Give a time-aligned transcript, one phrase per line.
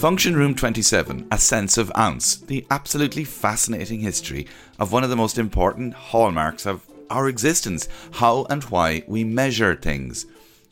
[0.00, 4.46] Function Room 27, A Sense of Ounce, the absolutely fascinating history
[4.78, 9.76] of one of the most important hallmarks of our existence how and why we measure
[9.76, 10.24] things.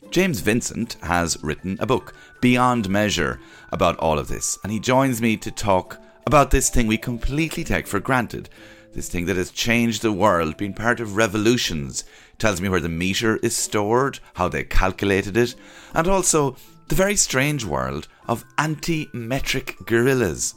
[0.09, 3.39] James Vincent has written a book, Beyond Measure,
[3.71, 7.63] about all of this, and he joins me to talk about this thing we completely
[7.63, 8.49] take for granted.
[8.93, 12.03] This thing that has changed the world, been part of revolutions,
[12.39, 15.53] tells me where the meter is stored, how they calculated it,
[15.93, 16.55] and also
[16.89, 20.55] the very strange world of anti metric guerrillas.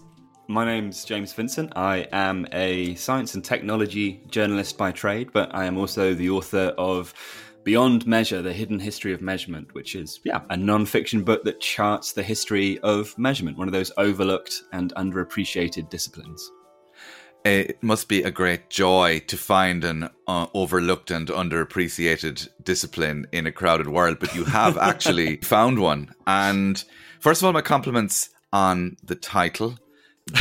[0.49, 1.75] My name's James Vincent.
[1.77, 6.75] I am a science and technology journalist by trade, but I am also the author
[6.79, 7.13] of
[7.65, 11.61] Beyond Measure, The Hidden History of Measurement, which is, yeah, a non fiction book that
[11.61, 16.51] charts the history of measurement, one of those overlooked and underappreciated disciplines.
[17.45, 23.47] It must be a great joy to find an uh, overlooked and underappreciated discipline in
[23.47, 26.15] a crowded world, but you have actually found one.
[26.27, 26.83] And
[27.21, 29.79] first of all, my compliments on the title.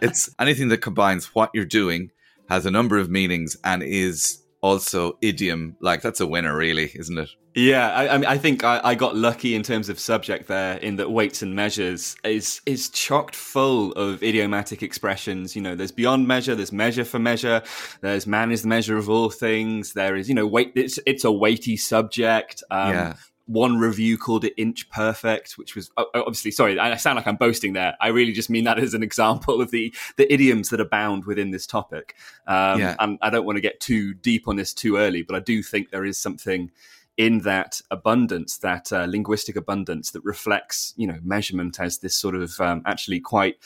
[0.00, 2.12] it's anything that combines what you're doing,
[2.48, 5.76] has a number of meanings, and is also idiom.
[5.80, 7.28] Like that's a winner really isn't it?
[7.56, 10.76] Yeah i, I mean i think I, I, got lucky in terms of subject there
[10.78, 15.54] in that weights and measures is is chocked full of idiomatic expressions.
[15.54, 17.62] You know there's beyond measure there's measure for measure
[18.00, 21.24] there's man is the measure of all things there is you know weight it's it's
[21.24, 22.64] a weighty subject.
[22.72, 23.14] Um, yeah
[23.46, 27.74] one review called it inch perfect which was obviously sorry i sound like i'm boasting
[27.74, 27.94] there.
[28.00, 31.50] I really just mean that as an example of the the idioms that abound within
[31.50, 32.14] this topic.
[32.46, 32.96] Um, yeah.
[32.98, 35.62] and i don't want to get too deep on this too early but i do
[35.62, 36.70] think there is something
[37.16, 42.34] in that abundance that uh, linguistic abundance that reflects you know measurement as this sort
[42.34, 43.56] of um, actually quite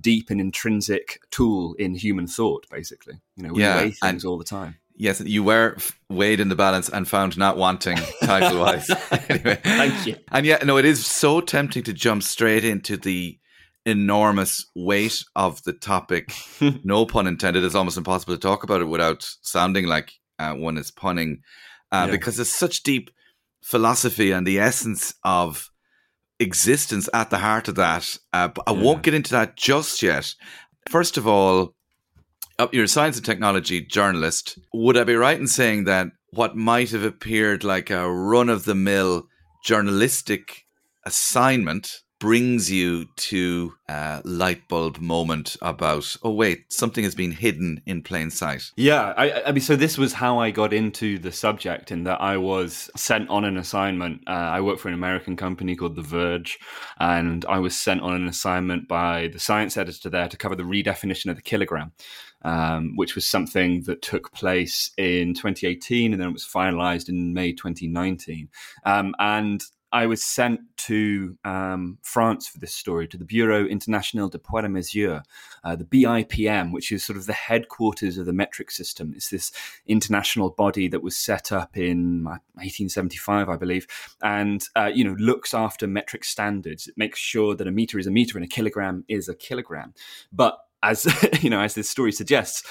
[0.00, 3.14] deep and intrinsic tool in human thought basically.
[3.36, 5.76] You know we yeah, weigh things and- all the time Yes, you were
[6.08, 8.88] weighed in the balance and found not wanting title wise.
[9.28, 9.58] anyway.
[9.62, 10.16] Thank you.
[10.30, 13.38] And yet, no, it is so tempting to jump straight into the
[13.84, 16.32] enormous weight of the topic.
[16.84, 17.64] no pun intended.
[17.64, 21.42] It's almost impossible to talk about it without sounding like uh, one is punning,
[21.90, 22.12] uh, yeah.
[22.12, 23.10] because there's such deep
[23.62, 25.70] philosophy and the essence of
[26.38, 28.16] existence at the heart of that.
[28.32, 28.82] Uh, but I yeah.
[28.82, 30.34] won't get into that just yet.
[30.88, 31.74] First of all,
[32.58, 34.58] uh, you're a science and technology journalist.
[34.72, 38.64] Would I be right in saying that what might have appeared like a run of
[38.64, 39.28] the mill
[39.64, 40.64] journalistic
[41.04, 47.82] assignment brings you to a light bulb moment about oh wait something has been hidden
[47.84, 51.30] in plain sight yeah I, I mean so this was how i got into the
[51.30, 55.36] subject in that i was sent on an assignment uh, i work for an american
[55.36, 56.58] company called the verge
[56.98, 60.62] and i was sent on an assignment by the science editor there to cover the
[60.62, 61.92] redefinition of the kilogram
[62.44, 67.32] um, which was something that took place in 2018 and then it was finalized in
[67.32, 68.48] May 2019.
[68.84, 69.62] Um, and
[69.94, 74.64] I was sent to um, France for this story, to the Bureau International des Poids
[74.64, 75.22] et Mesures,
[75.62, 79.12] uh, the BIPM, which is sort of the headquarters of the metric system.
[79.14, 79.52] It's this
[79.86, 83.86] international body that was set up in 1875, I believe,
[84.20, 86.88] and uh, you know looks after metric standards.
[86.88, 89.94] It makes sure that a meter is a meter and a kilogram is a kilogram.
[90.32, 91.06] But as
[91.40, 92.64] you know, as this story suggests,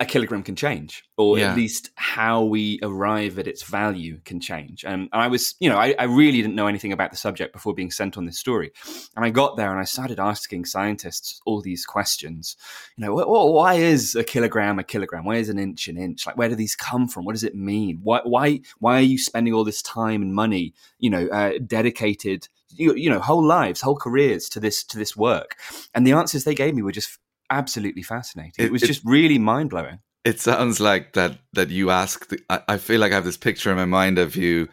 [0.00, 1.50] a kilogram can change, or yeah.
[1.50, 4.82] at least how we arrive at its value can change.
[4.82, 7.74] And I was, you know, I, I, really didn't know anything about the subject before
[7.74, 8.72] being sent on this story.
[9.14, 12.56] And I got there and I started asking scientists all these questions.
[12.96, 15.26] You know, why is a kilogram a kilogram?
[15.26, 16.26] Why is an inch an inch?
[16.26, 17.26] Like, where do these come from?
[17.26, 18.00] What does it mean?
[18.02, 22.48] Why, why, why are you spending all this time and money, you know, uh, dedicated,
[22.70, 25.56] you, you know, whole lives, whole careers to this, to this work?
[25.94, 27.18] And the answers they gave me were just
[27.50, 28.52] absolutely fascinating.
[28.58, 29.98] It, it was it, just really mind blowing.
[30.24, 32.34] It sounds like that that you asked.
[32.48, 34.68] I, I feel like I have this picture in my mind of you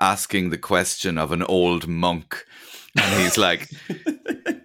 [0.00, 2.44] asking the question of an old monk,
[2.96, 3.68] and he's like.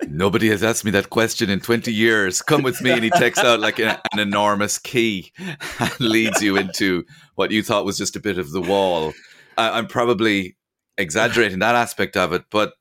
[0.09, 2.43] Nobody has asked me that question in 20 years.
[2.43, 2.91] Come with me.
[2.91, 5.31] And he takes out like a, an enormous key
[5.79, 7.03] and leads you into
[7.33, 9.13] what you thought was just a bit of the wall.
[9.57, 10.55] I, am probably
[10.99, 12.73] exaggerating that aspect of it, but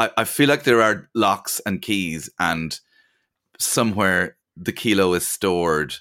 [0.00, 2.78] I, I, feel like there are locks and keys, and
[3.60, 5.94] somewhere the kilo is stored.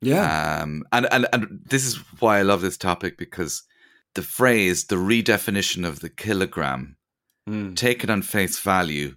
[0.00, 0.60] Yeah.
[0.62, 3.62] Um, and, and, and this is why I love this topic because
[4.14, 6.96] the phrase, the redefinition of the kilogram,
[7.48, 7.76] mm.
[7.76, 9.16] taken on face value,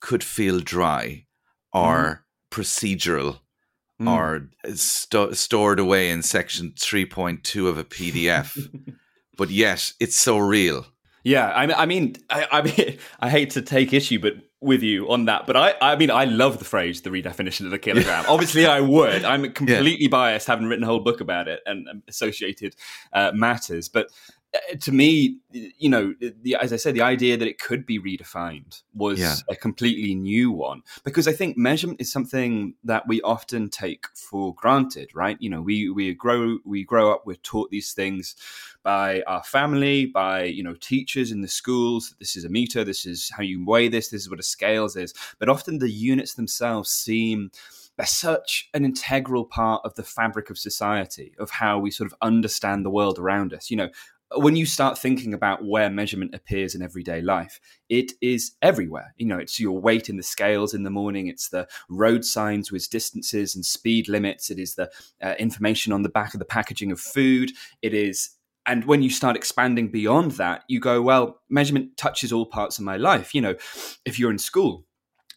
[0.00, 1.26] could feel dry
[1.72, 2.56] or mm.
[2.56, 3.40] procedural
[4.00, 4.10] mm.
[4.10, 8.68] or st- stored away in section 3.2 of a PDF.
[9.36, 10.86] but yet it's so real.
[11.24, 15.08] Yeah, I, I mean, I, I mean, I hate to take issue, but with you
[15.10, 18.24] on that, but I, I mean, I love the phrase "the redefinition of the kilogram."
[18.28, 19.24] Obviously, I would.
[19.24, 20.08] I'm completely yeah.
[20.08, 22.74] biased, having written a whole book about it and, associated
[23.12, 23.88] uh, matters.
[23.88, 24.10] But
[24.54, 28.00] Uh, to me, you know, the, as I said, the idea that it could be
[28.00, 29.34] redefined was yeah.
[29.50, 34.54] a completely new one because I think measurement is something that we often take for
[34.54, 35.36] granted, right?
[35.38, 38.36] You know, we we grow we grow up, we're taught these things
[38.82, 42.14] by our family, by you know teachers in the schools.
[42.18, 42.84] This is a meter.
[42.84, 44.08] This is how you weigh this.
[44.08, 45.12] This is what a scales is.
[45.38, 47.50] But often the units themselves seem
[47.98, 52.16] they're such an integral part of the fabric of society, of how we sort of
[52.22, 53.70] understand the world around us.
[53.70, 53.88] You know,
[54.36, 59.14] when you start thinking about where measurement appears in everyday life, it is everywhere.
[59.16, 62.70] You know, it's your weight in the scales in the morning, it's the road signs
[62.70, 64.90] with distances and speed limits, it is the
[65.22, 67.52] uh, information on the back of the packaging of food,
[67.82, 68.30] it is.
[68.66, 72.84] And when you start expanding beyond that, you go, well, measurement touches all parts of
[72.84, 73.34] my life.
[73.34, 73.54] You know,
[74.04, 74.84] if you're in school,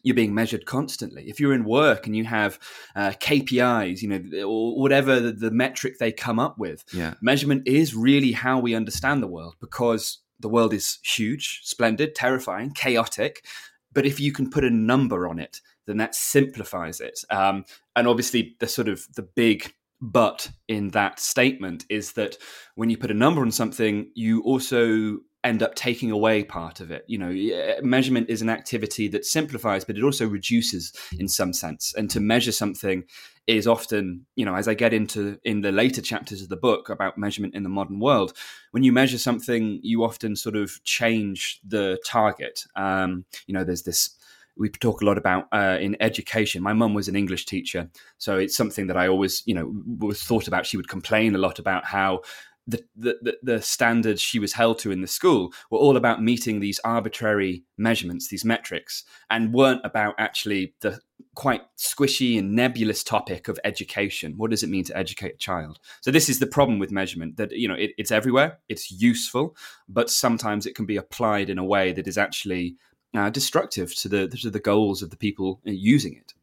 [0.02, 1.28] you're being measured constantly.
[1.28, 2.58] If you're in work and you have
[2.94, 7.14] uh, KPIs, you know, or whatever the, the, metric they come up with, yeah.
[7.20, 12.72] measurement is really how we understand the world because the world is huge, splendid, terrifying,
[12.72, 13.44] chaotic.
[13.92, 17.20] But if you can put a number on it, then that simplifies it.
[17.30, 17.64] Um,
[17.94, 22.36] and obviously, the sort of the big but in that statement is that
[22.74, 26.90] when you put a number on something, you also end up taking away part of
[26.90, 27.04] it.
[27.08, 31.94] You know, measurement is an activity that simplifies, but it also reduces in some sense.
[31.96, 33.04] And to measure something
[33.46, 36.88] is often, you know, as I get into in the later chapters of the book
[36.88, 38.34] about measurement in the modern world,
[38.70, 42.64] when you measure something, you often sort of change the target.
[42.76, 44.16] Um, you know, there's this
[44.56, 46.62] we talk a lot about uh, in education.
[46.62, 50.22] My mum was an English teacher, so it's something that I always, you know, was
[50.22, 50.66] thought about.
[50.66, 52.20] She would complain a lot about how
[52.66, 56.60] the, the, the standards she was held to in the school were all about meeting
[56.60, 61.00] these arbitrary measurements, these metrics, and weren't about actually the
[61.34, 64.34] quite squishy and nebulous topic of education.
[64.36, 65.78] What does it mean to educate a child?
[66.02, 69.56] So this is the problem with measurement that you know it, it's everywhere, it's useful,
[69.88, 72.76] but sometimes it can be applied in a way that is actually
[73.14, 76.34] uh, destructive to the to the goals of the people using it.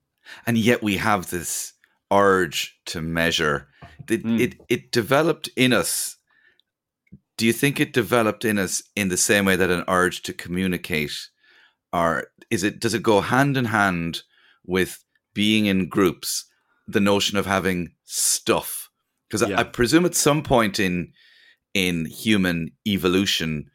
[0.46, 1.74] And yet we have this
[2.12, 3.68] urge to measure.
[4.10, 4.40] It, mm.
[4.40, 6.18] it it developed in us.
[7.38, 10.34] Do you think it developed in us in the same way that an urge to
[10.34, 11.30] communicate,
[11.94, 14.24] or is it does it go hand in hand
[14.66, 15.04] with
[15.34, 16.46] being in groups?
[16.88, 18.90] The notion of having stuff,
[19.28, 19.58] because yeah.
[19.58, 21.14] I, I presume at some point in
[21.76, 23.70] in human evolution,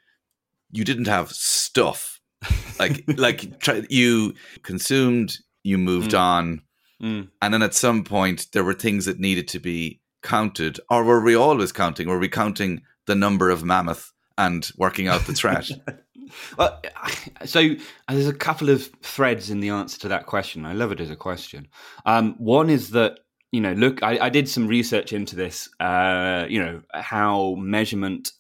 [0.73, 2.15] you didn't have stuff
[2.79, 6.19] like like try, you consumed, you moved mm.
[6.19, 6.63] on,
[7.05, 7.29] Mm.
[7.43, 11.21] And then at some point, there were things that needed to be counted, or were
[11.21, 12.09] we always counting?
[12.09, 15.69] Were we counting the number of mammoth and working out the threat?
[16.59, 16.81] well,
[17.45, 17.75] so
[18.09, 20.65] there's a couple of threads in the answer to that question.
[20.65, 21.69] I love it as a question.
[22.07, 23.19] Um, one is that
[23.53, 25.69] you know, look, I, I did some research into this.
[25.79, 28.33] Uh, you know, how measurement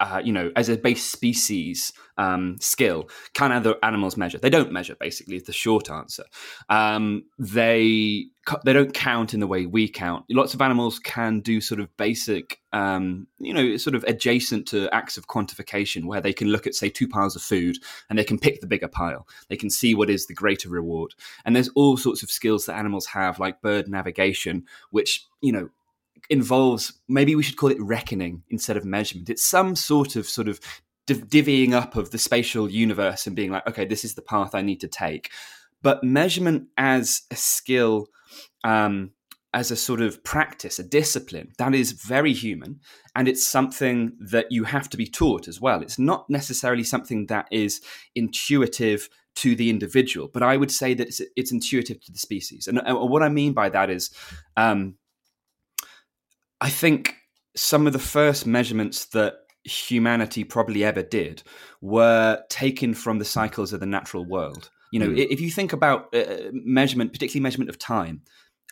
[0.00, 4.38] uh, you know, as a base species um, skill, can other animals measure?
[4.38, 4.96] They don't measure.
[4.98, 6.24] Basically, is the short answer.
[6.70, 8.26] Um, they
[8.64, 10.24] they don't count in the way we count.
[10.30, 14.92] Lots of animals can do sort of basic, um, you know, sort of adjacent to
[14.92, 17.76] acts of quantification, where they can look at say two piles of food
[18.08, 19.28] and they can pick the bigger pile.
[19.48, 21.14] They can see what is the greater reward.
[21.44, 25.68] And there's all sorts of skills that animals have, like bird navigation, which you know
[26.28, 29.30] involves maybe we should call it reckoning instead of measurement.
[29.30, 30.60] It's some sort of sort of
[31.06, 34.54] div- divvying up of the spatial universe and being like, okay, this is the path
[34.54, 35.30] I need to take.
[35.82, 38.08] But measurement as a skill,
[38.64, 39.12] um,
[39.52, 42.80] as a sort of practice, a discipline, that is very human.
[43.16, 45.82] And it's something that you have to be taught as well.
[45.82, 47.80] It's not necessarily something that is
[48.14, 52.66] intuitive to the individual, but I would say that it's, it's intuitive to the species.
[52.66, 54.10] And, and, what I mean by that is,
[54.56, 54.96] um,
[56.60, 57.14] I think
[57.56, 61.42] some of the first measurements that humanity probably ever did
[61.80, 64.70] were taken from the cycles of the natural world.
[64.92, 65.26] You know, mm.
[65.30, 68.22] if you think about uh, measurement, particularly measurement of time,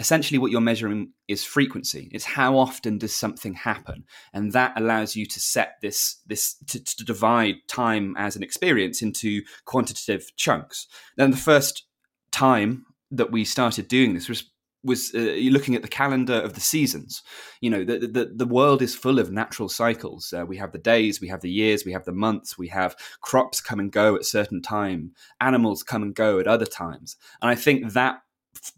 [0.01, 2.09] essentially what you're measuring is frequency.
[2.13, 6.83] It's how often does something happen, and that allows you to set this this to,
[6.83, 10.87] to divide time as an experience into quantitative chunks.
[11.17, 11.85] Then the first
[12.31, 14.51] time that we started doing this was
[14.85, 17.23] was uh, looking at the calendar of the seasons.
[17.61, 20.33] You know, the the, the world is full of natural cycles.
[20.33, 22.97] Uh, we have the days, we have the years, we have the months, we have
[23.21, 27.51] crops come and go at certain time, animals come and go at other times, and
[27.51, 28.23] I think that.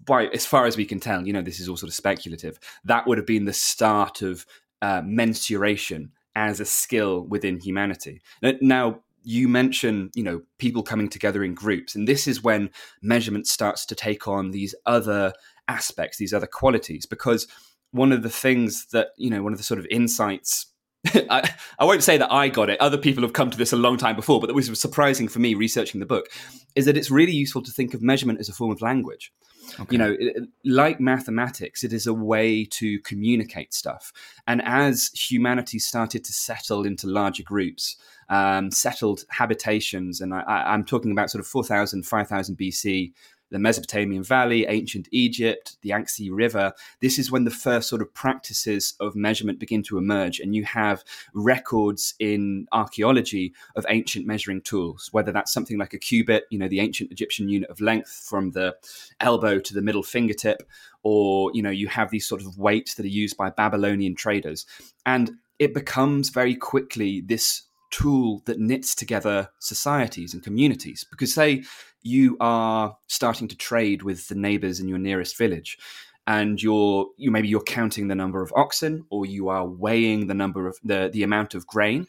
[0.04, 2.58] By as far as we can tell, you know, this is all sort of speculative.
[2.84, 4.44] That would have been the start of
[4.82, 8.20] uh, mensuration as a skill within humanity.
[8.42, 12.70] Now, you mention you know people coming together in groups and this is when
[13.02, 15.32] measurement starts to take on these other
[15.70, 17.46] aspects, these other qualities, because
[17.92, 20.66] one of the things that, you know, one of the sort of insights
[21.30, 22.80] I, I won't say that I got it.
[22.80, 25.38] Other people have come to this a long time before, but that was surprising for
[25.38, 26.26] me researching the book,
[26.74, 29.32] is that it's really useful to think of measurement as a form of language.
[29.78, 29.86] Okay.
[29.92, 34.12] You know, it, like mathematics, it is a way to communicate stuff.
[34.46, 37.96] And as humanity started to settle into larger groups,
[38.28, 43.12] um, settled habitations, and I, am talking about sort of 4,000, 5,000 BC,
[43.50, 46.72] the Mesopotamian Valley, ancient Egypt, the Yangtze River.
[47.00, 50.64] This is when the first sort of practices of measurement begin to emerge, and you
[50.64, 51.04] have
[51.34, 56.68] records in archaeology of ancient measuring tools, whether that's something like a cubit, you know,
[56.68, 58.76] the ancient Egyptian unit of length from the
[59.20, 60.62] elbow to the middle fingertip,
[61.02, 64.66] or, you know, you have these sort of weights that are used by Babylonian traders.
[65.06, 71.04] And it becomes very quickly this tool that knits together societies and communities.
[71.10, 71.64] Because, say,
[72.02, 75.78] you are starting to trade with the neighbors in your nearest village
[76.26, 80.34] and you're you maybe you're counting the number of oxen or you are weighing the
[80.34, 82.06] number of the the amount of grain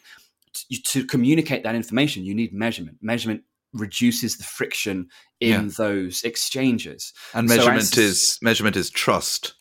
[0.54, 2.98] to, to communicate that information you need measurement.
[3.02, 5.08] Measurement reduces the friction
[5.40, 5.70] in yeah.
[5.78, 7.14] those exchanges.
[7.34, 9.54] And measurement so as, is measurement is trust.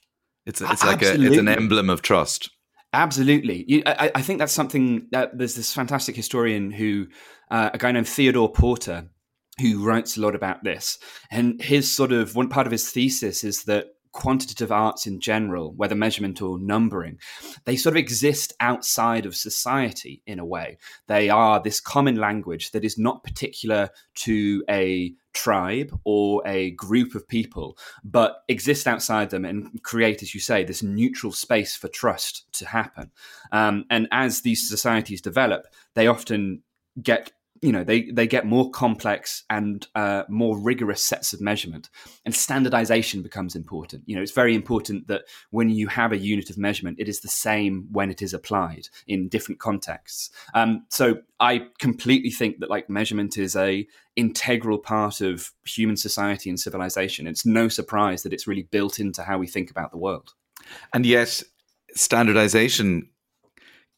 [0.46, 2.50] It's it's like a it's an emblem of trust
[2.92, 7.06] Absolutely, you, I, I, think that's something that there's this fantastic historian who,
[7.48, 9.08] uh, a guy named Theodore Porter,
[9.60, 10.98] who writes a lot about this.
[11.30, 15.72] And his sort of one part of his thesis is that quantitative arts in general,
[15.76, 17.18] whether measurement or numbering,
[17.64, 20.78] they sort of exist outside of society in a way.
[21.06, 27.14] They are this common language that is not particular to a tribe or a group
[27.14, 31.88] of people, but exist outside them and create, as you say, this neutral space for
[31.88, 33.10] trust to happen.
[33.52, 36.62] Um, and as these societies develop, they often
[37.02, 41.90] get you know they they get more complex and uh, more rigorous sets of measurement.
[42.24, 44.04] And standardization becomes important.
[44.06, 47.20] You know it's very important that when you have a unit of measurement it is
[47.20, 50.30] the same when it is applied in different contexts.
[50.54, 53.86] Um, so i completely think that like measurement is a
[54.16, 57.26] integral part of human society and civilization.
[57.26, 60.34] It's no surprise that it's really built into how we think about the world.
[60.92, 61.42] And yet
[61.94, 63.08] standardization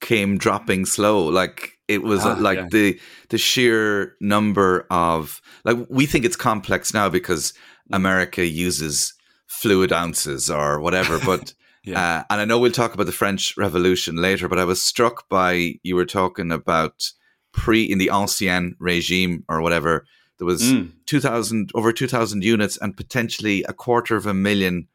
[0.00, 1.24] came dropping slow.
[1.24, 2.68] Like it was ah, like yeah.
[2.70, 7.52] the the sheer number of like we think it's complex now because
[7.92, 9.14] America uses
[9.46, 11.54] fluid ounces or whatever, but.
[11.84, 12.18] yeah.
[12.20, 15.28] Uh, and I know we'll talk about the French Revolution later, but I was struck
[15.28, 17.10] by you were talking about
[17.52, 20.06] pre in the ancien regime or whatever.
[20.38, 20.92] There was mm.
[21.06, 24.88] two thousand over two thousand units and potentially a quarter of a million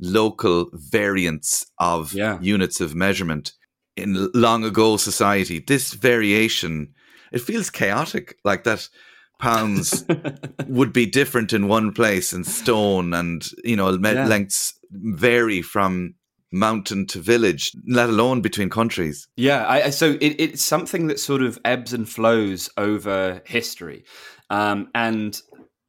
[0.00, 2.38] local variants of yeah.
[2.40, 3.52] units of measurement
[3.98, 6.94] in long ago society, this variation,
[7.32, 8.36] it feels chaotic.
[8.44, 8.88] Like that
[9.38, 10.04] pounds
[10.66, 14.26] would be different in one place and stone and, you know, yeah.
[14.26, 16.14] lengths vary from
[16.50, 19.28] mountain to village, let alone between countries.
[19.36, 24.04] Yeah, I, so it, it's something that sort of ebbs and flows over history.
[24.50, 25.40] Um, and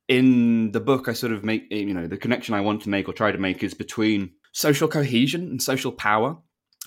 [0.08, 3.08] in the book, I sort of make, you know, the connection I want to make
[3.08, 6.38] or try to make is between social cohesion and social power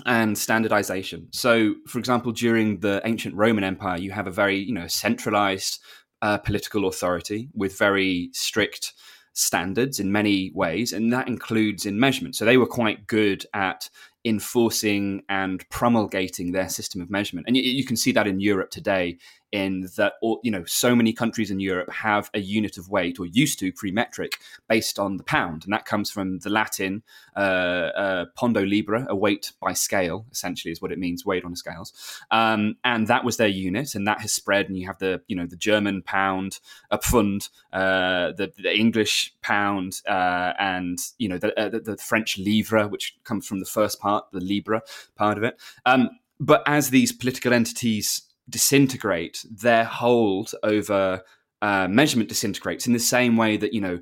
[0.07, 1.29] and standardization.
[1.33, 5.81] So, for example, during the ancient Roman Empire, you have a very, you know, centralized
[6.23, 8.95] uh, political authority with very strict
[9.35, 12.37] standards in many ways, and that includes in measurement.
[12.37, 13.89] So they were quite good at
[14.25, 17.47] enforcing and promulgating their system of measurement.
[17.47, 19.19] And you, you, can see that in Europe today,
[19.53, 23.21] in that all, you know so many countries in Europe have a unit of weight
[23.21, 27.03] or used to pre-metric based on the pound, and that comes from the Latin
[27.37, 31.55] uh, uh, pondo libra, a weight by scale, essentially is what it means, weight on
[31.55, 31.93] scales.
[32.31, 34.69] Um, and that was their unit, and that has spread.
[34.69, 36.59] And you have the you know the German pound,
[36.91, 41.97] a pfund, uh, the, the, English pound, uh, and you know the, uh, the, the
[41.99, 44.83] French livre, which comes from the first part the Libra
[45.15, 45.61] part of it.
[45.85, 46.09] Um,
[46.41, 51.23] but as these political entities disintegrate, their hold over
[51.61, 54.01] uh, measurement disintegrates in the same way that, you know,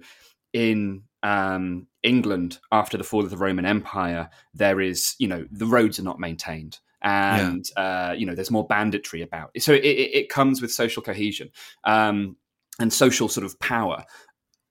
[0.52, 5.66] in um, England after the fall of the Roman Empire, there is, you know, the
[5.66, 6.78] roads are not maintained.
[7.02, 8.08] And yeah.
[8.10, 9.50] uh, you know, there's more banditry about.
[9.54, 9.62] It.
[9.62, 11.50] So it, it, it comes with social cohesion
[11.84, 12.36] um,
[12.78, 14.04] and social sort of power.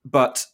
[0.05, 0.45] But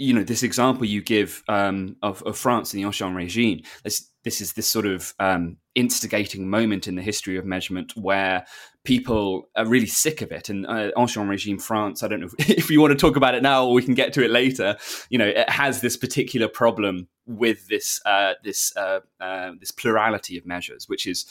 [0.00, 4.08] you know, this example you give um, of, of, France and the Ancien Regime, this,
[4.24, 8.46] this is this sort of um, instigating moment in the history of measurement where
[8.82, 10.48] people are really sick of it.
[10.48, 13.34] And uh, Ancien Regime France, I don't know if, if you want to talk about
[13.34, 14.78] it now or we can get to it later.
[15.10, 20.38] You know, it has this particular problem with this uh, this uh, uh this plurality
[20.38, 21.26] of measures, which is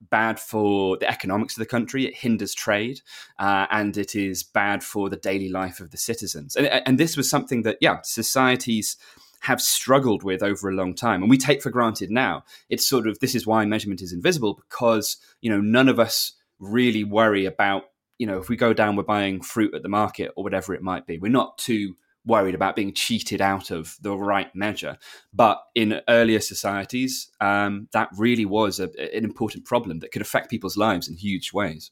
[0.00, 2.06] bad for the economics of the country.
[2.06, 3.00] It hinders trade,
[3.38, 6.56] uh, and it is bad for the daily life of the citizens.
[6.56, 8.96] And, and this was something that, yeah, societies
[9.40, 13.06] have struggled with over a long time and we take for granted now it's sort
[13.06, 17.46] of this is why measurement is invisible because you know none of us really worry
[17.46, 17.84] about
[18.18, 20.82] you know if we go down we're buying fruit at the market or whatever it
[20.82, 21.94] might be we're not too
[22.28, 24.98] worried about being cheated out of the right measure.
[25.32, 30.50] But in earlier societies um, that really was a, an important problem that could affect
[30.50, 31.90] people's lives in huge ways.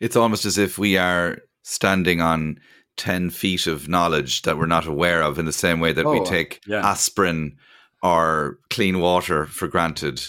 [0.00, 2.58] It's almost as if we are standing on
[2.96, 6.12] 10 feet of knowledge that we're not aware of in the same way that oh,
[6.12, 6.84] we take yeah.
[6.84, 7.56] aspirin
[8.02, 10.20] or clean water for granted.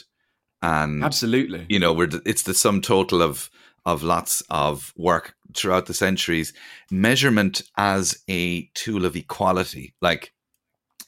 [0.61, 1.65] And absolutely.
[1.69, 3.49] you know we're it's the sum total of
[3.85, 6.53] of lots of work throughout the centuries
[6.91, 10.33] measurement as a tool of equality like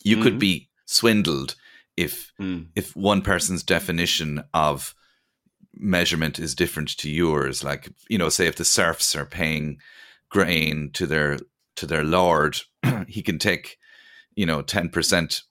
[0.04, 0.24] you mm-hmm.
[0.24, 1.56] could be swindled
[1.98, 2.66] if mm.
[2.76, 4.96] if one person's definition of
[5.74, 9.78] measurement is different to yours like you know say if the serfs are paying
[10.30, 11.38] grain to their
[11.76, 12.58] to their lord,
[13.08, 13.78] he can take,
[14.36, 15.42] you know, 10%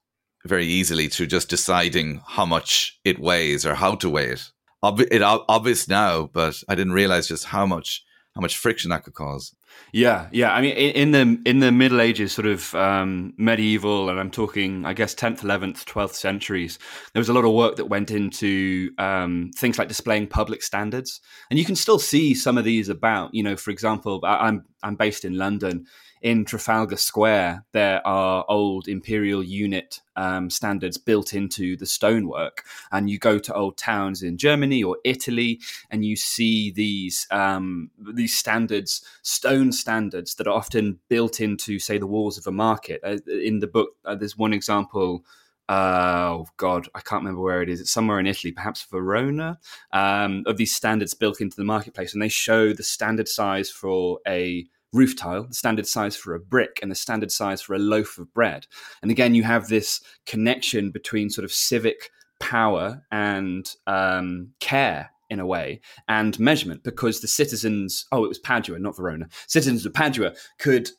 [0.46, 4.50] very easily through just deciding how much it weighs or how to weigh it.
[4.82, 9.04] Ob- it obvious now, but I didn't realize just how much how much friction that
[9.04, 9.54] could cause.
[9.92, 10.52] Yeah, yeah.
[10.52, 14.84] I mean, in, the in the Middle Ages, sort of um, medieval, and I'm talking,
[14.84, 16.78] I guess, 10th, 11th, 12th centuries.
[17.12, 21.20] There was a lot of work that went into um, things like displaying public standards,
[21.50, 23.30] and you can still see some of these about.
[23.32, 25.86] You know, for example, I'm I'm based in London,
[26.20, 32.64] in Trafalgar Square, there are old imperial unit um, standards built into the stonework.
[32.92, 35.60] And you go to old towns in Germany or Italy,
[35.90, 41.96] and you see these um, these standards, stone standards, that are often built into, say,
[41.96, 43.00] the walls of a market.
[43.02, 45.24] Uh, in the book, uh, there's one example.
[45.70, 47.80] Uh, oh God, I can't remember where it is.
[47.80, 49.60] It's somewhere in Italy, perhaps Verona,
[49.92, 54.18] um, of these standards built into the marketplace, and they show the standard size for
[54.26, 57.78] a roof tile, the standard size for a brick, and the standard size for a
[57.78, 58.66] loaf of bread.
[59.02, 65.38] And again, you have this connection between sort of civic power and um, care in
[65.38, 69.94] a way and measurement because the citizens oh it was padua not verona citizens of
[69.94, 70.90] padua could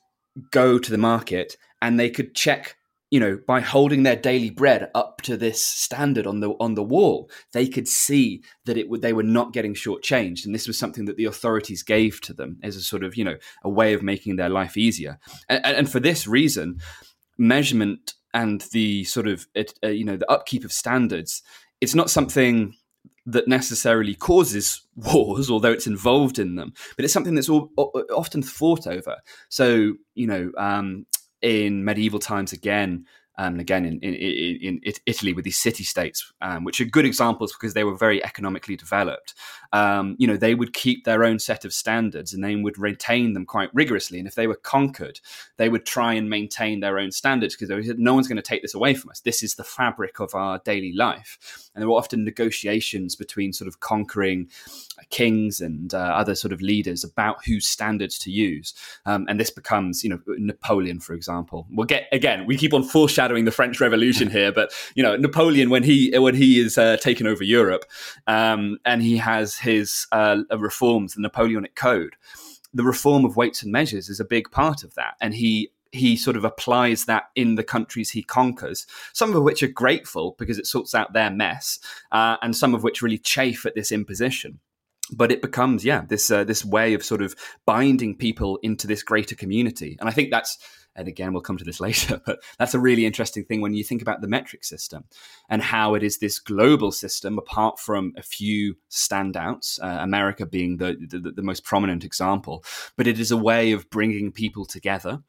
[0.51, 2.77] go to the market and they could check
[3.11, 6.83] you know, by holding their daily bread up to this standard on the on the
[6.83, 10.79] wall, they could see that it would they were not getting shortchanged, and this was
[10.79, 13.93] something that the authorities gave to them as a sort of you know a way
[13.93, 15.19] of making their life easier.
[15.49, 16.79] And, and for this reason,
[17.37, 21.43] measurement and the sort of uh, you know the upkeep of standards,
[21.81, 22.75] it's not something
[23.25, 27.71] that necessarily causes wars, although it's involved in them, but it's something that's all,
[28.15, 29.17] often fought over.
[29.49, 31.05] So, you know, um,
[31.41, 33.05] in medieval times again
[33.37, 37.53] and again in, in, in, Italy with these city states, um, which are good examples
[37.53, 39.33] because they were very economically developed.
[39.73, 43.33] Um, you know, they would keep their own set of standards and they would retain
[43.33, 44.19] them quite rigorously.
[44.19, 45.19] And if they were conquered,
[45.57, 48.41] they would try and maintain their own standards because they said, no one's going to
[48.41, 49.21] take this away from us.
[49.21, 51.69] This is the fabric of our daily life.
[51.73, 54.49] And there were often negotiations between sort of conquering
[55.09, 58.73] kings and uh, other sort of leaders about whose standards to use.
[59.05, 61.65] Um, and this becomes, you know, Napoleon, for example.
[61.71, 62.45] We'll get again.
[62.45, 66.35] We keep on foreshadowing the French Revolution here, but you know, Napoleon when he when
[66.35, 67.85] he is uh, taken over Europe,
[68.27, 72.15] um, and he has his uh, reforms, the Napoleonic Code.
[72.73, 76.15] The reform of weights and measures is a big part of that, and he he
[76.15, 80.57] sort of applies that in the countries he conquers, some of which are grateful because
[80.57, 81.79] it sorts out their mess,
[82.11, 84.59] uh, and some of which really chafe at this imposition
[85.13, 89.03] but it becomes yeah this uh, this way of sort of binding people into this
[89.03, 90.57] greater community and i think that's
[90.95, 93.83] and again we'll come to this later but that's a really interesting thing when you
[93.83, 95.03] think about the metric system
[95.49, 100.77] and how it is this global system apart from a few standouts uh, america being
[100.77, 102.63] the, the, the most prominent example
[102.97, 105.21] but it is a way of bringing people together.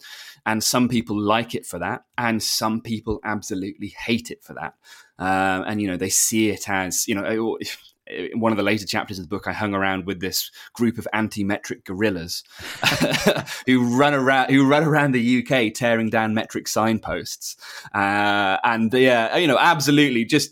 [0.45, 4.75] And some people like it for that and some people absolutely hate it for that.
[5.19, 7.59] Uh, and you know they see it as you know
[8.07, 10.99] in one of the later chapters of the book, I hung around with this group
[10.99, 12.43] of anti-metric guerrillas
[13.67, 17.57] who run around who run around the UK tearing down metric signposts,
[17.95, 20.51] uh, and yeah, you know, absolutely just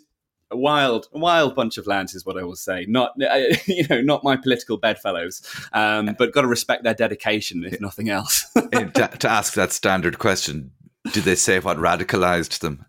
[0.50, 2.84] a wild, wild bunch of lads is what I will say.
[2.88, 3.12] Not
[3.66, 8.08] you know, not my political bedfellows, um, but got to respect their dedication if nothing
[8.08, 8.46] else.
[8.54, 10.72] to, to ask that standard question,
[11.12, 12.84] did they say what radicalized them?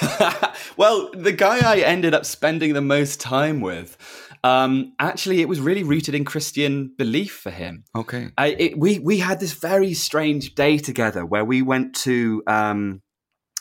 [0.76, 3.96] well, the guy I ended up spending the most time with,
[4.42, 7.84] um, actually, it was really rooted in Christian belief for him.
[7.94, 12.42] Okay, I, it, we we had this very strange day together where we went to
[12.46, 13.02] um,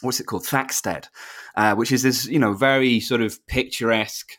[0.02, 1.08] what's it called, Thaxted,
[1.56, 4.32] uh, which is this you know very sort of picturesque,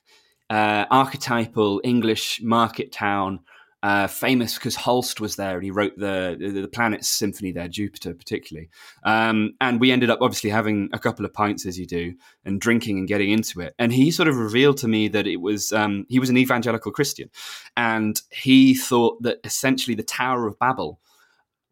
[0.48, 3.40] uh, archetypal English market town
[3.82, 7.68] uh, famous because Holst was there and he wrote the, the, the Planets Symphony there,
[7.68, 8.68] Jupiter particularly.
[9.04, 12.14] Um, and we ended up obviously having a couple of pints as you do
[12.44, 13.74] and drinking and getting into it.
[13.78, 16.92] And he sort of revealed to me that it was um, he was an evangelical
[16.92, 17.30] Christian,
[17.76, 21.00] and he thought that essentially the Tower of Babel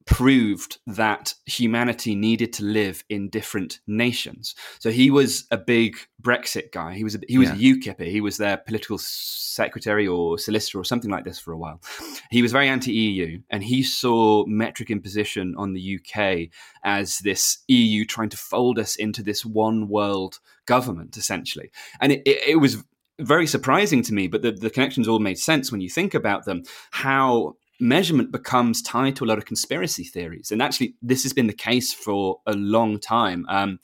[0.08, 4.54] proved that humanity needed to live in different nations.
[4.78, 6.94] So he was a big Brexit guy.
[6.94, 7.72] He was a, he was yeah.
[7.72, 8.10] a UKIPper.
[8.10, 11.82] He was their political secretary or solicitor or something like this for a while.
[12.30, 16.48] He was very anti-EU, and he saw metric imposition on the UK
[16.82, 21.70] as this EU trying to fold us into this one world government, essentially.
[22.00, 22.82] And it, it, it was
[23.20, 26.46] very surprising to me, but the, the connections all made sense when you think about
[26.46, 26.62] them.
[26.92, 30.50] How measurement becomes tied to a lot of conspiracy theories.
[30.50, 33.46] And actually, this has been the case for a long time.
[33.48, 33.78] Um,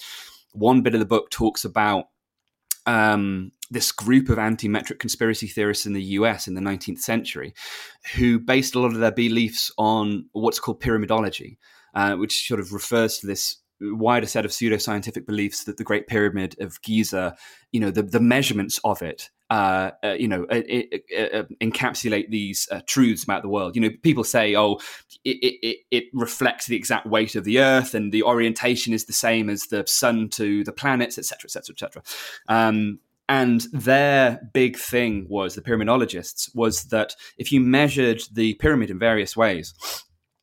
[0.52, 2.08] one bit of the book talks about
[2.86, 7.54] um, this group of anti metric conspiracy theorists in the US in the 19th century
[8.14, 11.56] who based a lot of their beliefs on what's called pyramidology,
[11.94, 16.06] uh, which sort of refers to this wider set of pseudoscientific beliefs that the Great
[16.06, 17.36] Pyramid of Giza,
[17.72, 22.68] you know, the, the measurements of it uh, uh, you know, uh, uh, encapsulate these
[22.70, 23.76] uh, truths about the world.
[23.76, 24.80] You know, people say, "Oh,
[25.24, 29.12] it, it, it, reflects the exact weight of the Earth, and the orientation is the
[29.12, 35.54] same as the Sun to the planets, etc., etc., etc." and their big thing was
[35.54, 39.72] the pyramidologists was that if you measured the pyramid in various ways,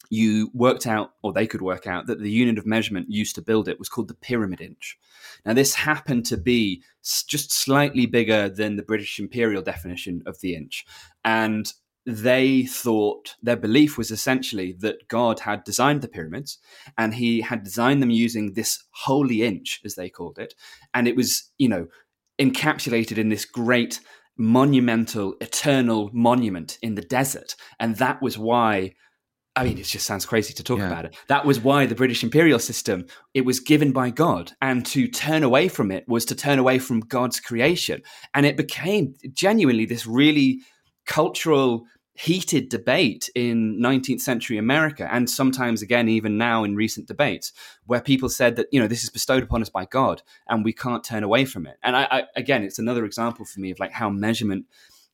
[0.09, 3.41] you worked out, or they could work out, that the unit of measurement used to
[3.41, 4.97] build it was called the pyramid inch.
[5.45, 6.83] Now, this happened to be
[7.27, 10.85] just slightly bigger than the British imperial definition of the inch.
[11.25, 11.71] And
[12.05, 16.57] they thought their belief was essentially that God had designed the pyramids
[16.97, 20.55] and he had designed them using this holy inch, as they called it.
[20.93, 21.87] And it was, you know,
[22.39, 23.99] encapsulated in this great
[24.37, 27.55] monumental, eternal monument in the desert.
[27.79, 28.95] And that was why
[29.55, 30.87] I mean, it just sounds crazy to talk yeah.
[30.87, 31.15] about it.
[31.27, 34.53] That was why the British imperial system, it was given by God.
[34.61, 38.01] And to turn away from it was to turn away from God's creation.
[38.33, 40.61] And it became genuinely this really
[41.05, 45.09] cultural, heated debate in 19th century America.
[45.11, 47.51] And sometimes, again, even now in recent debates,
[47.85, 50.71] where people said that, you know, this is bestowed upon us by God and we
[50.71, 51.75] can't turn away from it.
[51.83, 54.65] And I, I again, it's another example for me of like how measurement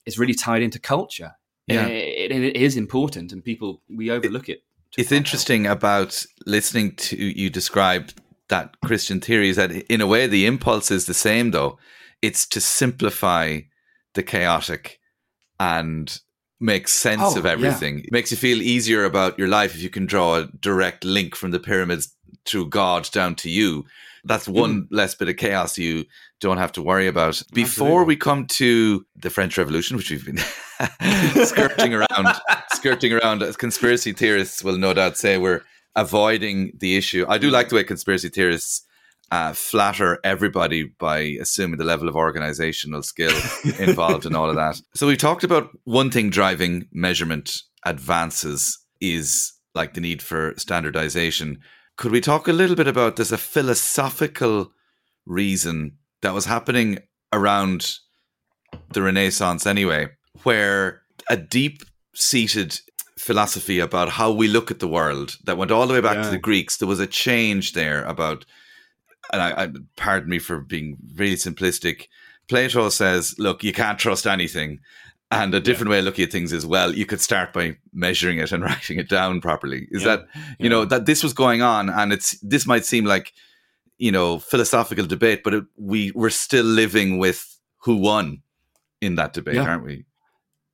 [0.06, 1.34] is really tied into culture
[1.68, 1.86] yeah.
[1.86, 4.64] Uh, it, it is important, and people we overlook it.
[4.98, 5.78] it it's interesting out.
[5.78, 8.12] about listening to you describe
[8.50, 11.78] that Christian theory is that in a way the impulse is the same though.
[12.22, 13.60] It's to simplify
[14.14, 15.00] the chaotic
[15.60, 16.20] and
[16.60, 18.00] make sense oh, of everything.
[18.00, 18.04] Yeah.
[18.06, 21.36] It makes you feel easier about your life if you can draw a direct link
[21.36, 23.86] from the pyramids through God down to you.
[24.28, 24.88] That's one mm.
[24.92, 26.06] less bit of chaos you
[26.40, 27.42] don't have to worry about.
[27.54, 28.06] Before Absolutely.
[28.06, 30.38] we come to the French Revolution, which we've been
[31.46, 32.36] skirting around,
[32.74, 35.62] skirting around, as conspiracy theorists will no doubt say we're
[35.96, 37.26] avoiding the issue.
[37.28, 38.84] I do like the way conspiracy theorists
[39.32, 43.36] uh, flatter everybody by assuming the level of organizational skill
[43.80, 44.80] involved in all of that.
[44.94, 51.60] So we've talked about one thing driving measurement advances is like the need for standardization.
[51.98, 54.72] Could we talk a little bit about there's a philosophical
[55.26, 57.00] reason that was happening
[57.34, 57.98] around
[58.94, 60.08] the Renaissance anyway,
[60.44, 61.84] where a deep
[62.14, 62.80] seated
[63.18, 66.24] philosophy about how we look at the world that went all the way back yeah.
[66.24, 66.78] to the Greeks.
[66.78, 68.46] There was a change there about,
[69.34, 72.08] and I, I pardon me for being really simplistic.
[72.48, 74.80] Plato says, "Look, you can't trust anything."
[75.30, 75.96] And a different yeah.
[75.96, 76.96] way of looking at things as well.
[76.96, 79.88] You could start by measuring it and writing it down properly.
[79.92, 80.18] Is yeah.
[80.18, 83.34] that you know that this was going on, and it's this might seem like
[83.98, 88.42] you know philosophical debate, but it, we we're still living with who won
[89.02, 89.64] in that debate, yeah.
[89.64, 90.06] aren't we?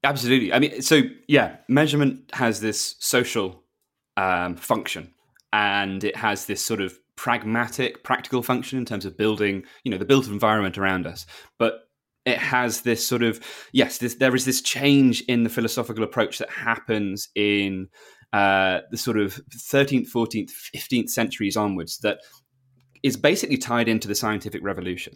[0.03, 0.53] Absolutely.
[0.53, 3.63] I mean, so yeah, measurement has this social
[4.17, 5.13] um, function,
[5.51, 9.97] and it has this sort of pragmatic, practical function in terms of building, you know,
[9.97, 11.25] the built environment around us.
[11.57, 11.87] But
[12.25, 13.39] it has this sort of
[13.71, 17.89] yes, this, there is this change in the philosophical approach that happens in
[18.31, 22.19] uh, the sort of 13th, 14th, 15th centuries onwards that
[23.03, 25.13] is basically tied into the scientific revolution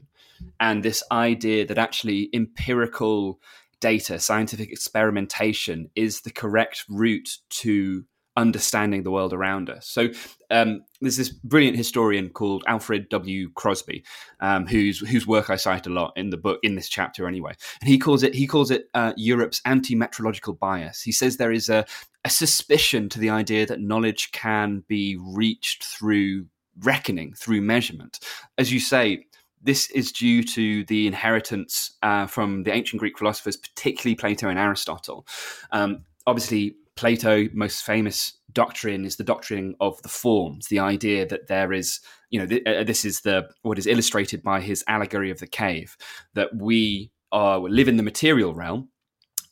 [0.60, 3.40] and this idea that actually empirical
[3.80, 8.04] data, scientific experimentation is the correct route to
[8.38, 9.88] understanding the world around us.
[9.88, 10.10] So
[10.52, 13.50] um, there's this brilliant historian called Alfred W.
[13.56, 14.06] Crosby,
[14.40, 17.54] um, whose whose work I cite a lot in the book in this chapter anyway,
[17.82, 21.02] and he calls it he calls it uh, Europe's anti-metrological bias.
[21.02, 21.86] He says there is a
[22.24, 26.46] a suspicion to the idea that knowledge can be reached through
[26.82, 28.20] reckoning through measurement.
[28.58, 29.26] As you say,
[29.62, 34.60] this is due to the inheritance uh, from the ancient Greek philosophers, particularly Plato and
[34.60, 35.26] Aristotle,
[35.72, 41.48] um, obviously, Plato, most famous doctrine is the doctrine of the forms, the idea that
[41.48, 42.00] there is,
[42.32, 45.48] you know, th- uh, this is the what is illustrated by his allegory of the
[45.48, 45.96] cave,
[46.34, 48.90] that we are live in the material realm,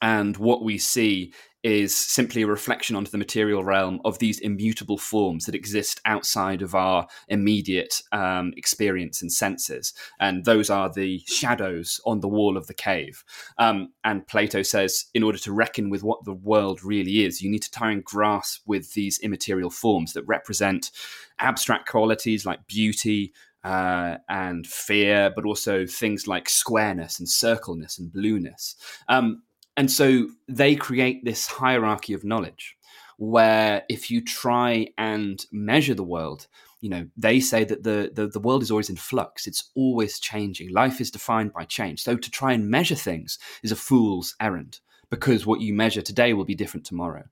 [0.02, 1.34] and what we see
[1.66, 6.62] is simply a reflection onto the material realm of these immutable forms that exist outside
[6.62, 9.92] of our immediate um, experience and senses.
[10.20, 13.24] And those are the shadows on the wall of the cave.
[13.58, 17.50] Um, and Plato says, in order to reckon with what the world really is, you
[17.50, 20.92] need to try and grasp with these immaterial forms that represent
[21.40, 28.14] abstract qualities like beauty, uh, and fear, but also things like squareness and circleness and
[28.14, 28.76] blueness.
[29.08, 29.42] Um,
[29.78, 32.78] and so they create this hierarchy of knowledge
[33.18, 36.48] where if you try and measure the world,
[36.82, 39.48] you know, they say that the, the, the world is always in flux.
[39.48, 40.74] It's always changing.
[40.74, 42.04] Life is defined by change.
[42.04, 46.34] So to try and measure things is a fool's errand because what you measure today
[46.34, 47.24] will be different tomorrow.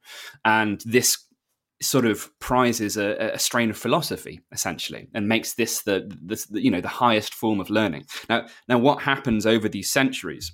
[0.45, 1.17] And this
[1.81, 6.63] sort of prizes a, a, strain of philosophy essentially and makes this the, the, the,
[6.63, 10.53] you know the highest form of learning now now what happens over these centuries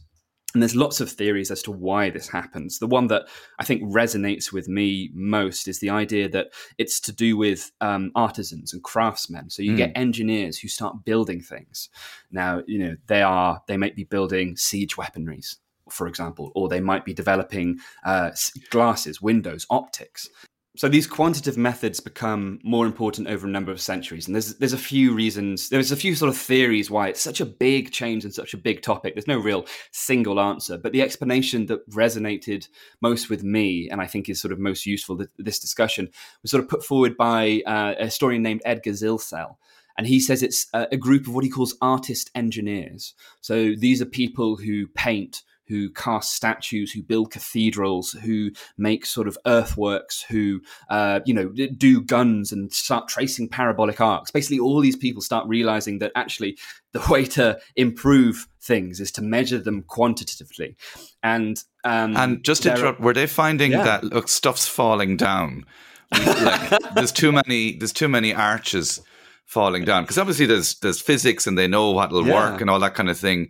[0.53, 2.79] and there's lots of theories as to why this happens.
[2.79, 3.27] The one that
[3.59, 8.11] I think resonates with me most is the idea that it's to do with um,
[8.15, 9.49] artisans and craftsmen.
[9.49, 9.77] So you mm.
[9.77, 11.89] get engineers who start building things.
[12.31, 15.57] Now, you know, they are they might be building siege weaponries,
[15.89, 18.31] for example, or they might be developing uh,
[18.71, 20.29] glasses, windows, optics
[20.77, 24.73] so these quantitative methods become more important over a number of centuries and there's there's
[24.73, 28.23] a few reasons there's a few sort of theories why it's such a big change
[28.23, 29.15] and such a big topic.
[29.15, 32.67] There's no real single answer but the explanation that resonated
[33.01, 36.09] most with me and i think is sort of most useful to this discussion
[36.41, 39.55] was sort of put forward by uh, a historian named edgar zilsel
[39.99, 43.13] and he says it's a group of what he calls artist engineers.
[43.41, 49.27] So these are people who paint who cast statues, who build cathedrals, who make sort
[49.27, 54.31] of earthworks, who uh, you know do guns and start tracing parabolic arcs.
[54.31, 56.57] Basically, all these people start realizing that actually
[56.91, 60.75] the way to improve things is to measure them quantitatively.
[61.21, 63.83] And um, and just interrupt, were they finding yeah.
[63.83, 65.65] that look stuff's falling down?
[66.11, 67.77] like, there's too many.
[67.77, 69.01] There's too many arches
[69.45, 72.51] falling down because obviously there's there's physics and they know what'll yeah.
[72.51, 73.49] work and all that kind of thing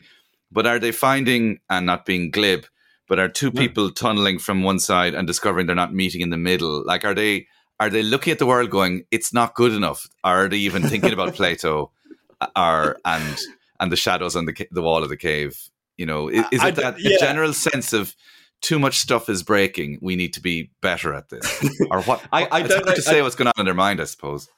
[0.52, 2.66] but are they finding and not being glib?
[3.08, 6.38] But are two people tunneling from one side and discovering they're not meeting in the
[6.38, 6.84] middle?
[6.86, 7.48] Like, are they
[7.80, 10.08] are they looking at the world going, "It's not good enough"?
[10.24, 11.92] Are they even thinking about Plato,
[12.40, 13.40] uh, or and
[13.80, 15.58] and the shadows on the the wall of the cave?
[15.98, 17.18] You know, is, is it that yeah.
[17.20, 18.16] general sense of
[18.62, 20.00] too much stuff is breaking.
[20.02, 22.24] We need to be better at this, or what?
[22.32, 24.02] I, I don't know, to say I, what's going on in their mind.
[24.02, 24.50] I suppose.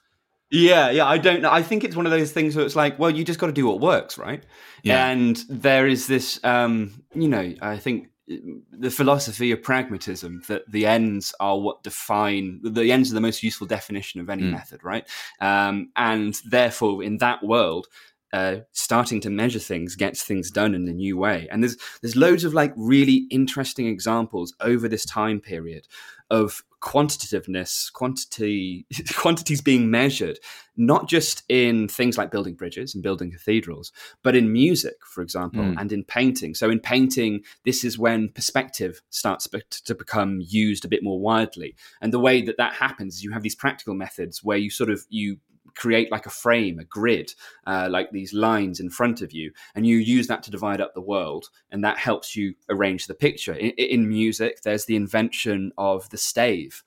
[0.51, 1.51] Yeah, yeah, I don't know.
[1.51, 3.53] I think it's one of those things where it's like, well, you just got to
[3.53, 4.43] do what works, right?
[4.83, 5.07] Yeah.
[5.07, 10.85] And there is this, um, you know, I think the philosophy of pragmatism that the
[10.85, 14.51] ends are what define the ends are the most useful definition of any mm.
[14.51, 15.07] method, right?
[15.39, 17.87] Um, and therefore, in that world,
[18.33, 21.47] uh, starting to measure things gets things done in a new way.
[21.51, 25.87] And there's there's loads of like really interesting examples over this time period
[26.29, 30.39] of quantitativeness, quantity, quantities being measured,
[30.75, 33.91] not just in things like building bridges and building cathedrals,
[34.23, 35.79] but in music, for example, mm.
[35.79, 36.55] and in painting.
[36.55, 39.47] So in painting, this is when perspective starts
[39.85, 41.75] to become used a bit more widely.
[42.01, 44.89] And the way that that happens, is you have these practical methods where you sort
[44.89, 45.37] of you
[45.75, 47.33] create like a frame, a grid,
[47.67, 50.93] uh, like these lines in front of you, and you use that to divide up
[50.93, 53.53] the world, and that helps you arrange the picture.
[53.53, 56.83] In, in music, there's the invention of the stave.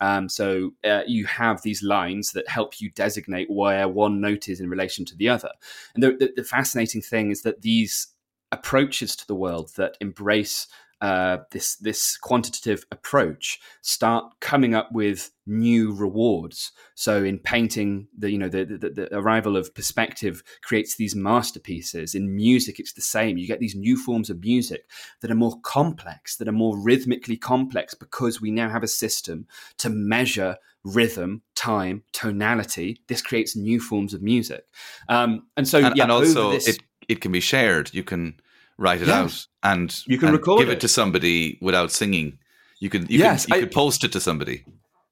[0.00, 4.60] Um, so uh, you have these lines that help you designate where one note is
[4.60, 5.50] in relation to the other.
[5.94, 8.08] And the, the, the fascinating thing is that these
[8.52, 10.68] approaches to the world that embrace
[11.00, 16.72] uh, this this quantitative approach start coming up with new rewards.
[16.94, 22.14] So in painting, the you know the, the, the arrival of perspective creates these masterpieces.
[22.14, 23.36] In music, it's the same.
[23.36, 24.88] You get these new forms of music
[25.20, 29.46] that are more complex, that are more rhythmically complex, because we now have a system
[29.78, 33.02] to measure rhythm, time, tonality.
[33.08, 34.64] This creates new forms of music,
[35.08, 37.92] um, and so and, yeah, and also this, it it can be shared.
[37.92, 38.40] You can
[38.78, 40.74] write it out and you can and record give it.
[40.74, 40.80] it.
[40.80, 42.38] to somebody without singing.
[42.78, 44.64] You could you yes, could you I, could post it to somebody.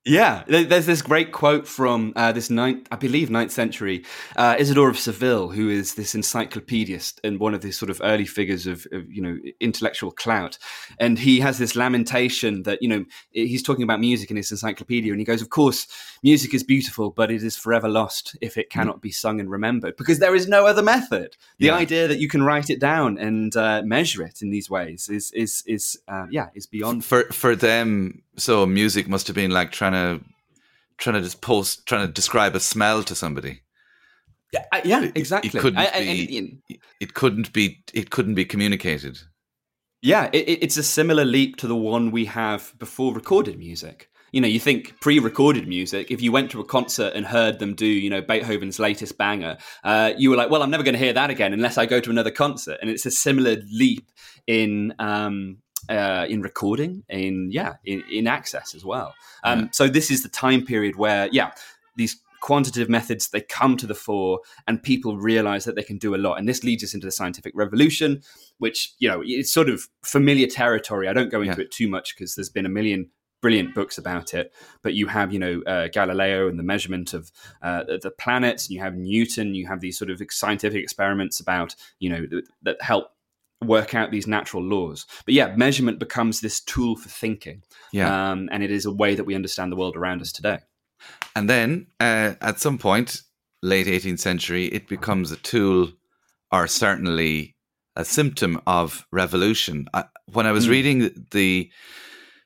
[0.06, 4.04] Yeah, there's this great quote from uh, this ninth, I believe, ninth century
[4.36, 8.26] uh, Isidore of Seville, who is this encyclopedist and one of the sort of early
[8.26, 10.58] figures of, of, you know intellectual clout,
[11.00, 15.10] and he has this lamentation that you know he's talking about music in his encyclopedia,
[15.10, 15.86] and he goes, "Of course,
[16.22, 19.96] music is beautiful, but it is forever lost if it cannot be sung and remembered,
[19.96, 21.34] because there is no other method.
[21.58, 21.76] The yeah.
[21.76, 25.32] idea that you can write it down and uh, measure it in these ways is
[25.32, 28.20] is is uh, yeah is beyond for for them.
[28.36, 30.24] So music must have been like trying to
[30.98, 33.62] trying to just post, trying to describe a smell to somebody.
[34.52, 35.48] Yeah, yeah, exactly.
[35.48, 36.62] It, it couldn't I, be.
[37.00, 37.82] it couldn't be.
[37.92, 39.18] It couldn't be communicated.
[40.00, 44.10] Yeah, it, it's a similar leap to the one we have before recorded music.
[44.32, 46.10] You know, you think pre-recorded music.
[46.10, 49.58] If you went to a concert and heard them do, you know, Beethoven's latest banger,
[49.82, 52.00] uh, you were like, "Well, I'm never going to hear that again unless I go
[52.00, 54.10] to another concert." And it's a similar leap
[54.46, 59.14] in um, uh, in recording, in yeah, in, in access as well.
[59.42, 59.68] Um, yeah.
[59.72, 61.52] So this is the time period where yeah,
[61.96, 66.14] these quantitative methods they come to the fore and people realize that they can do
[66.14, 68.20] a lot and this leads us into the scientific revolution
[68.58, 71.64] which you know it's sort of familiar territory i don't go into yeah.
[71.64, 73.08] it too much because there's been a million
[73.40, 77.32] brilliant books about it but you have you know uh, galileo and the measurement of
[77.62, 81.74] uh, the planets and you have newton you have these sort of scientific experiments about
[81.98, 83.13] you know that, that help
[83.66, 85.06] work out these natural laws.
[85.24, 87.62] But yeah, measurement becomes this tool for thinking.
[87.92, 88.30] Yeah.
[88.30, 90.58] Um, and it is a way that we understand the world around us today.
[91.36, 93.22] And then uh, at some point,
[93.62, 95.92] late 18th century, it becomes a tool
[96.52, 97.56] or certainly
[97.96, 99.86] a symptom of revolution.
[99.92, 100.70] I, when I was mm.
[100.70, 100.98] reading
[101.30, 101.70] the,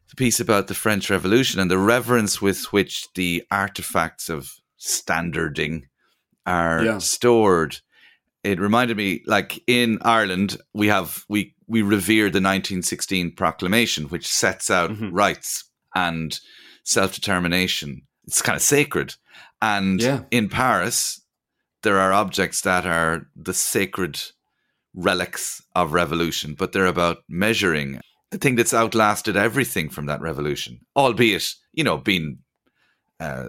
[0.09, 5.87] the piece about the French Revolution and the reverence with which the artifacts of standarding
[6.47, 6.99] are yeah.
[6.99, 7.79] stored,
[8.45, 14.27] it reminded me like in Ireland we have we we revere the 1916 proclamation which
[14.27, 15.13] sets out mm-hmm.
[15.13, 16.39] rights and
[16.85, 19.15] self-determination it's kind of sacred
[19.61, 20.23] and yeah.
[20.31, 21.21] in Paris
[21.83, 24.21] there are objects that are the sacred
[24.95, 30.81] relics of revolution but they're about measuring the thing that's outlasted everything from that revolution
[30.97, 32.39] albeit you know being
[33.21, 33.49] uh,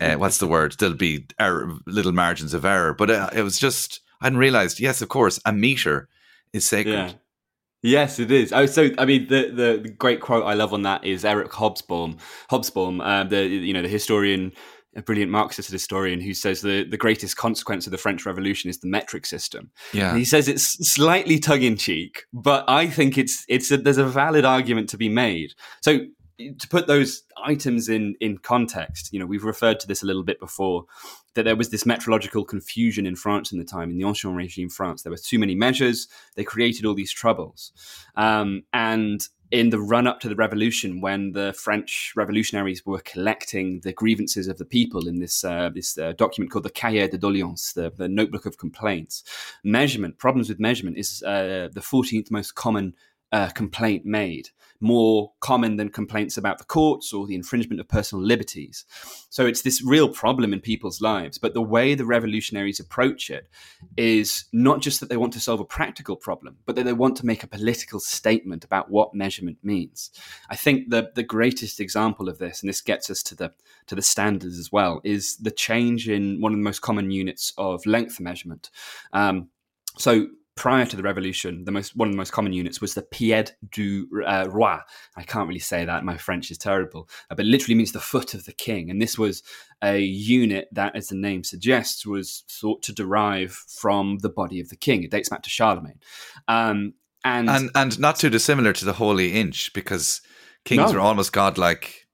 [0.00, 0.76] uh, what's the word?
[0.78, 4.80] There'll be error, little margins of error, but uh, it was just I hadn't realized.
[4.80, 6.08] Yes, of course, a meter
[6.52, 6.92] is sacred.
[6.92, 7.12] Yeah.
[7.82, 8.50] Yes, it is.
[8.50, 11.50] Oh, so I mean, the, the, the great quote I love on that is Eric
[11.50, 12.18] Hobsbawm,
[12.50, 14.52] Hobsbawm, uh, the you know the historian,
[14.96, 18.78] a brilliant Marxist historian who says the the greatest consequence of the French Revolution is
[18.78, 19.70] the metric system.
[19.92, 23.76] Yeah, and he says it's slightly tongue in cheek, but I think it's it's a,
[23.76, 25.52] there's a valid argument to be made.
[25.82, 25.98] So
[26.38, 30.24] to put those items in in context, you know, we've referred to this a little
[30.24, 30.84] bit before
[31.34, 34.68] that there was this metrological confusion in France in the time in the Ancien Regime
[34.68, 35.02] France.
[35.02, 37.72] There were too many measures; they created all these troubles.
[38.16, 43.78] Um, and in the run up to the revolution, when the French revolutionaries were collecting
[43.80, 47.18] the grievances of the people in this uh, this uh, document called the Cahier de
[47.18, 49.22] Doléances, the, the, Notebook of Complaints,
[49.62, 52.94] measurement problems with measurement is uh, the fourteenth most common
[53.34, 58.24] uh, complaint made more common than complaints about the courts or the infringement of personal
[58.24, 58.84] liberties.
[59.28, 61.36] So it's this real problem in people's lives.
[61.36, 63.48] But the way the revolutionaries approach it
[63.96, 67.16] is not just that they want to solve a practical problem, but that they want
[67.16, 70.12] to make a political statement about what measurement means.
[70.48, 73.52] I think the, the greatest example of this, and this gets us to the
[73.86, 77.52] to the standards as well, is the change in one of the most common units
[77.58, 78.70] of length measurement.
[79.12, 79.48] Um,
[79.98, 83.02] so prior to the revolution, the most one of the most common units was the
[83.02, 84.78] pied du uh, roi.
[85.16, 88.34] I can't really say that; my French is terrible, uh, but literally means the foot
[88.34, 88.90] of the king.
[88.90, 89.42] And this was
[89.82, 94.68] a unit that, as the name suggests, was thought to derive from the body of
[94.68, 95.02] the king.
[95.02, 96.00] It dates back to Charlemagne,
[96.46, 100.20] um, and, and and not too dissimilar to the holy inch, because
[100.64, 100.98] kings no.
[100.98, 102.06] are almost godlike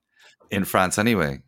[0.49, 1.39] in France anyway.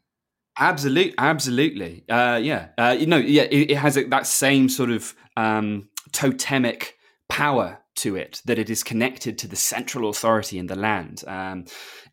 [0.59, 2.67] Absolutely, absolutely, uh, yeah.
[2.77, 5.15] Uh, you know, yeah, it, it has a, that same sort of.
[5.35, 6.97] Um, totemic
[7.27, 11.23] power to it, that it is connected to the central authority in the land.
[11.27, 11.65] Um,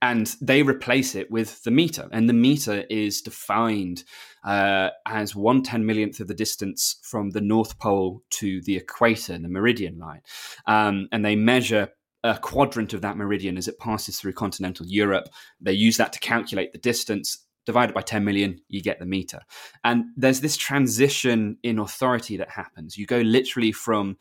[0.03, 2.09] and they replace it with the meter.
[2.13, 4.05] And the meter is defined
[4.45, 9.39] uh, as one ten millionth of the distance from the North Pole to the equator,
[9.39, 10.21] the meridian line.
[10.67, 11.89] Um, and they measure
[12.23, 15.29] a quadrant of that meridian as it passes through continental Europe.
[15.61, 19.41] They use that to calculate the distance divided by 10 million, you get the meter.
[19.85, 22.99] And there's this transition in authority that happens.
[22.99, 24.17] You go literally from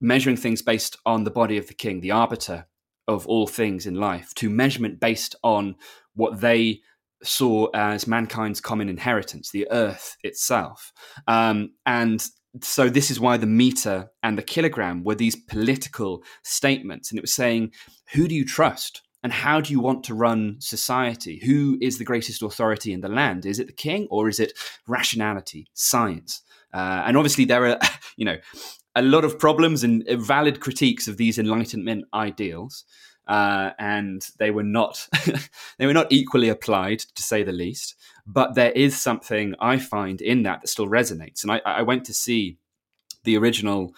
[0.00, 2.66] measuring things based on the body of the king, the arbiter
[3.06, 5.76] of all things in life, to measurement based on
[6.14, 6.80] what they
[7.22, 10.92] saw as mankind's common inheritance, the earth itself.
[11.28, 12.26] Um, and
[12.60, 17.10] so this is why the meter and the kilogram were these political statements.
[17.10, 17.72] And it was saying,
[18.14, 19.02] who do you trust?
[19.22, 21.40] And how do you want to run society?
[21.44, 23.44] Who is the greatest authority in the land?
[23.44, 24.52] Is it the king or is it
[24.86, 26.42] rationality, science?
[26.72, 27.78] Uh, and obviously, there are,
[28.16, 28.38] you know,
[28.96, 32.84] a lot of problems and valid critiques of these Enlightenment ideals.
[33.28, 35.06] Uh, and they were not
[35.78, 37.94] they were not equally applied, to say the least.
[38.26, 41.42] But there is something I find in that that still resonates.
[41.42, 42.58] And I, I went to see
[43.24, 43.94] the original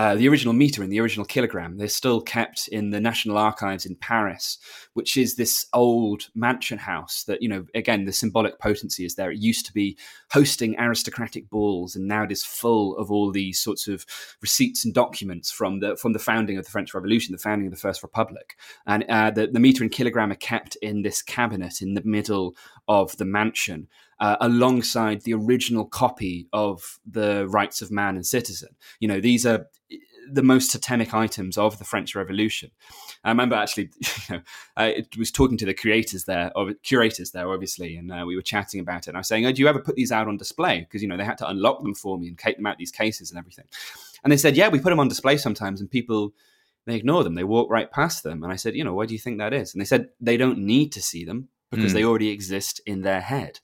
[0.00, 1.76] uh, the original meter and the original kilogram.
[1.76, 4.56] They're still kept in the National Archives in Paris,
[4.94, 9.30] which is this old mansion house that, you know, again, the symbolic potency is there.
[9.30, 9.98] It used to be
[10.32, 14.06] hosting aristocratic balls, and now it is full of all these sorts of
[14.40, 17.74] receipts and documents from the from the founding of the French Revolution, the founding of
[17.74, 18.56] the First Republic.
[18.86, 22.56] And uh, the, the meter and kilogram are kept in this cabinet in the middle
[22.88, 23.86] of the mansion.
[24.20, 28.68] Uh, alongside the original copy of the rights of man and citizen.
[28.98, 29.64] You know, these are
[30.32, 32.70] the most totemic items of the French Revolution.
[33.24, 33.90] I remember actually,
[34.28, 34.42] you know,
[34.76, 38.42] I was talking to the creators there, or curators there, obviously, and uh, we were
[38.42, 39.08] chatting about it.
[39.08, 41.08] And I was saying, oh, "Do you ever put these out on display?" Because you
[41.08, 43.38] know they had to unlock them for me and take them out these cases and
[43.38, 43.66] everything.
[44.22, 46.34] And they said, "Yeah, we put them on display sometimes, and people."
[46.86, 47.34] They ignore them.
[47.34, 48.42] They walk right past them.
[48.42, 49.74] And I said, you know, why do you think that is?
[49.74, 51.94] And they said they don't need to see them because mm.
[51.94, 53.60] they already exist in their head.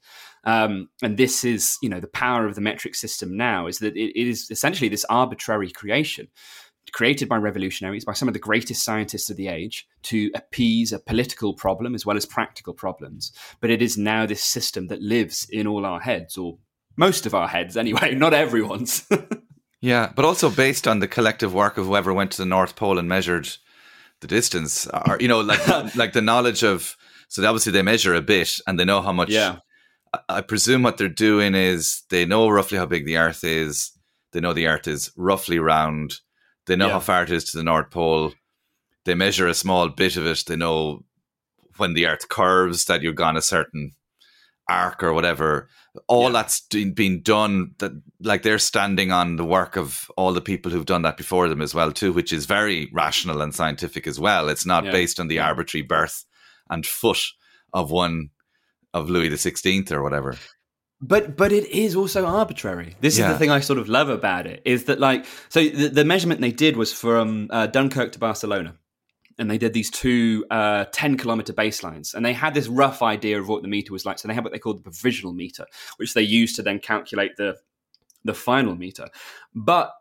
[0.47, 3.97] Um, and this is, you know, the power of the metric system now is that
[3.97, 6.29] it, it is essentially this arbitrary creation
[6.93, 10.99] created by revolutionaries, by some of the greatest scientists of the age, to appease a
[10.99, 13.33] political problem as well as practical problems.
[13.61, 16.59] But it is now this system that lives in all our heads, or
[16.97, 19.05] most of our heads anyway, not everyone's.
[19.81, 22.99] yeah, but also based on the collective work of whoever went to the North Pole
[22.99, 23.49] and measured
[24.21, 25.67] the distance, or you know, like
[25.97, 26.97] like the knowledge of.
[27.29, 29.57] So obviously they measure a bit and they know how much yeah.
[30.29, 33.93] I presume what they're doing is they know roughly how big the Earth is.
[34.33, 36.21] They know the Earth is roughly round.
[36.67, 36.95] They know yeah.
[36.95, 38.33] how far it is to the North Pole.
[39.05, 40.45] They measure a small bit of it.
[40.47, 41.05] They know
[41.77, 43.93] when the Earth curves that you've gone a certain
[44.69, 45.69] arc or whatever.
[46.09, 46.43] All yeah.
[46.43, 47.75] that's been done.
[47.79, 51.49] That like they're standing on the work of all the people who've done that before
[51.49, 54.49] them as well too, which is very rational and scientific as well.
[54.49, 54.93] It's not yeah.
[54.93, 56.25] based on the arbitrary birth
[56.69, 57.23] and foot
[57.73, 58.31] of one
[58.97, 60.37] of Louis the Sixteenth or whatever.
[61.01, 62.97] But but it is also arbitrary.
[63.01, 63.27] This yeah.
[63.27, 66.05] is the thing I sort of love about it is that like so the, the
[66.05, 68.77] measurement they did was from uh, Dunkirk to Barcelona,
[69.39, 73.39] and they did these two uh, 10 kilometer baselines, and they had this rough idea
[73.39, 74.19] of what the meter was like.
[74.19, 75.67] So they had what they called the provisional meter,
[75.99, 77.57] which they used to then calculate the
[78.25, 79.09] the final meter.
[79.55, 79.93] But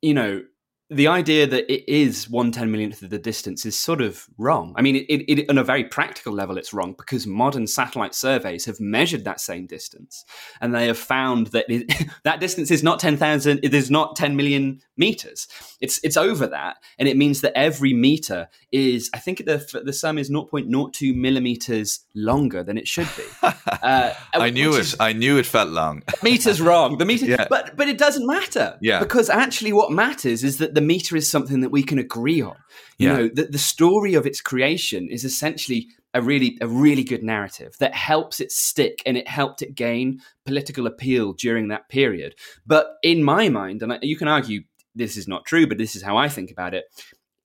[0.00, 0.42] you know
[0.90, 4.72] the idea that it is one ten millionth of the distance is sort of wrong.
[4.76, 8.64] I mean, it, it, on a very practical level, it's wrong because modern satellite surveys
[8.64, 10.24] have measured that same distance,
[10.60, 11.92] and they have found that it,
[12.24, 13.60] that distance is not ten thousand.
[13.62, 15.46] It is not ten million meters.
[15.80, 19.10] It's it's over that, and it means that every meter is.
[19.12, 23.24] I think the the sum is 0.02 millimeters longer than it should be.
[23.80, 24.80] Uh, I knew it.
[24.80, 26.02] Is, I knew it felt long.
[26.22, 26.98] meters wrong.
[26.98, 27.46] The meter, yeah.
[27.48, 28.76] but but it doesn't matter.
[28.80, 32.40] Yeah, because actually, what matters is that the meter is something that we can agree
[32.40, 32.54] on.
[32.98, 33.16] You yeah.
[33.16, 37.74] know, the, the story of its creation is essentially a really a really good narrative
[37.80, 42.36] that helps it stick and it helped it gain political appeal during that period.
[42.64, 44.60] But in my mind, and you can argue
[44.94, 46.84] this is not true, but this is how I think about it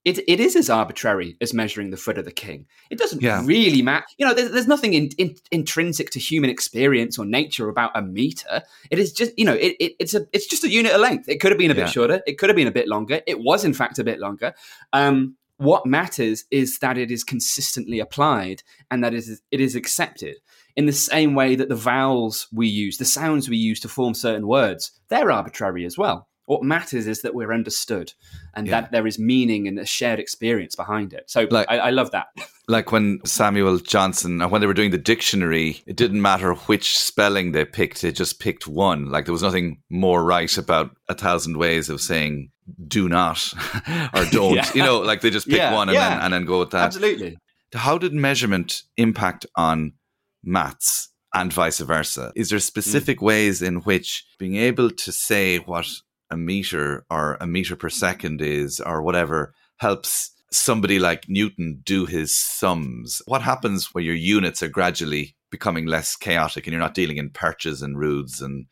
[0.06, 2.66] it, it is as arbitrary as measuring the foot of the king.
[2.90, 3.42] It doesn't yeah.
[3.46, 4.06] really matter.
[4.18, 8.02] You know, there's, there's nothing in, in, intrinsic to human experience or nature about a
[8.02, 8.64] meter.
[8.92, 11.30] It is just, you know, it, it, it's a it's just a unit of length.
[11.30, 12.22] It could have been a bit shorter.
[12.28, 13.22] It could have been a bit longer.
[13.26, 14.54] It was, in fact, a bit longer.
[14.92, 19.76] Um, what matters is that it is consistently applied and that it is, it is
[19.76, 20.38] accepted.
[20.76, 24.16] In the same way that the vowels we use, the sounds we use to form
[24.16, 26.28] certain words, they're arbitrary as well.
[26.46, 28.14] What matters is that we're understood
[28.54, 28.82] and yeah.
[28.82, 31.30] that there is meaning and a shared experience behind it.
[31.30, 32.28] So like, I, I love that.
[32.70, 37.52] Like when Samuel Johnson, when they were doing the dictionary, it didn't matter which spelling
[37.52, 39.10] they picked, they just picked one.
[39.10, 42.52] Like there was nothing more right about a thousand ways of saying
[42.88, 43.54] do not
[44.14, 44.56] or don't.
[44.56, 44.72] yeah.
[44.74, 46.86] You know, like they just pick yeah, one and, then, and then go with that.
[46.86, 47.38] Absolutely.
[47.74, 49.96] How did measurement impact on
[50.42, 51.10] maths?
[51.34, 52.32] and vice versa?
[52.36, 53.24] Is there specific mm.
[53.24, 55.88] ways in which being able to say what
[56.34, 62.06] a meter or a meter per second is or whatever helps somebody like Newton do
[62.06, 63.22] his sums.
[63.26, 67.30] What happens when your units are gradually becoming less chaotic and you're not dealing in
[67.30, 68.66] perches and roods and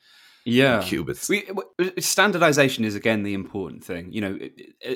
[0.45, 0.79] yeah.
[0.79, 1.29] and cubits?
[1.29, 1.47] We,
[1.99, 4.11] standardization is again the important thing.
[4.11, 4.39] You know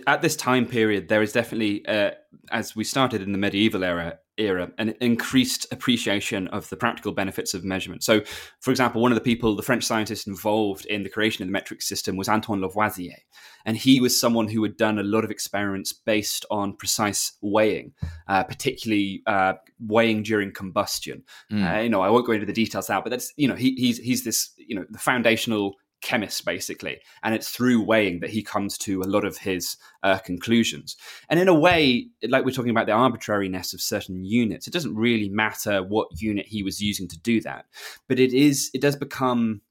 [0.07, 2.11] at this time period there is definitely uh,
[2.51, 7.53] as we started in the medieval era era an increased appreciation of the practical benefits
[7.53, 8.03] of measurement.
[8.03, 8.21] So,
[8.59, 11.53] for example, one of the people, the French scientist involved in the creation of the
[11.53, 13.19] metric system was Antoine Lavoisier.
[13.65, 17.93] And he was someone who had done a lot of experiments based on precise weighing,
[18.27, 21.23] uh, particularly uh, weighing during combustion.
[21.51, 21.77] Mm.
[21.77, 23.75] Uh, you know, I won't go into the details now, but that's, you know, he,
[23.75, 25.75] he's, he's this, you know, the foundational
[26.05, 27.01] chemist basically.
[27.23, 30.95] And it's through weighing that he comes to a lot of his uh, conclusions.
[31.29, 34.95] And in a way like we're talking about the arbitrariness of certain units it doesn't
[34.95, 37.65] really matter what unit he was using to do that.
[38.07, 39.61] But it is it does become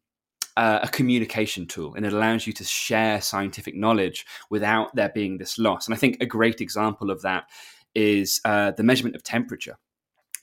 [0.56, 5.38] uh, a communication tool and it allows you to share scientific knowledge without there being
[5.38, 5.86] this loss.
[5.86, 7.44] And i think a great example of that
[7.94, 9.76] is uh, the measurement of temperature.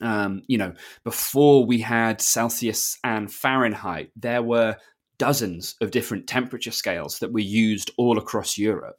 [0.00, 0.72] Um, you know,
[1.04, 4.76] before we had Celsius and Fahrenheit, there were
[5.22, 8.96] dozens of different temperature scales that were used all across Europe.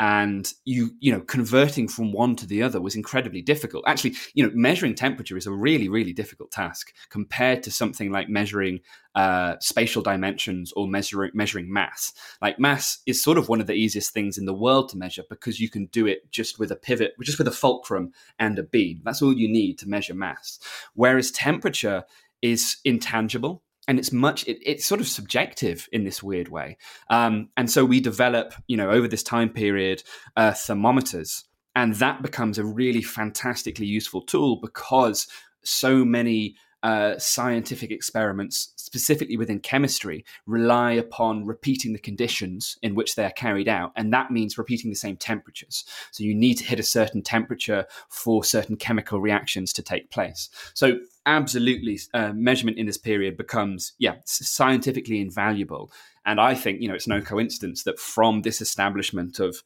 [0.00, 3.84] And you, you know, converting from one to the other was incredibly difficult.
[3.86, 8.30] Actually, you know, measuring temperature is a really, really difficult task compared to something like
[8.30, 8.80] measuring
[9.14, 12.14] uh, spatial dimensions or measuring measuring mass.
[12.40, 15.24] Like mass is sort of one of the easiest things in the world to measure
[15.28, 18.62] because you can do it just with a pivot, just with a fulcrum and a
[18.62, 19.02] beam.
[19.04, 20.58] That's all you need to measure mass.
[20.94, 22.04] Whereas temperature
[22.40, 26.76] is intangible and it's much it, it's sort of subjective in this weird way.
[27.10, 30.02] Um, and so we develop you know over this time period
[30.36, 31.44] uh, thermometers.
[31.74, 35.28] And that becomes a really fantastically useful tool because
[35.62, 43.14] so many uh, scientific experiments, specifically within chemistry, rely upon repeating the conditions in which
[43.14, 43.92] they're carried out.
[43.96, 45.84] And that means repeating the same temperatures.
[46.12, 50.48] So you need to hit a certain temperature for certain chemical reactions to take place.
[50.74, 55.90] So, absolutely, uh, measurement in this period becomes, yeah, scientifically invaluable.
[56.24, 59.62] And I think, you know, it's no coincidence that from this establishment of,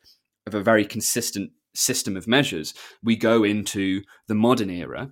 [0.46, 5.10] of a very consistent system of measures, we go into the modern era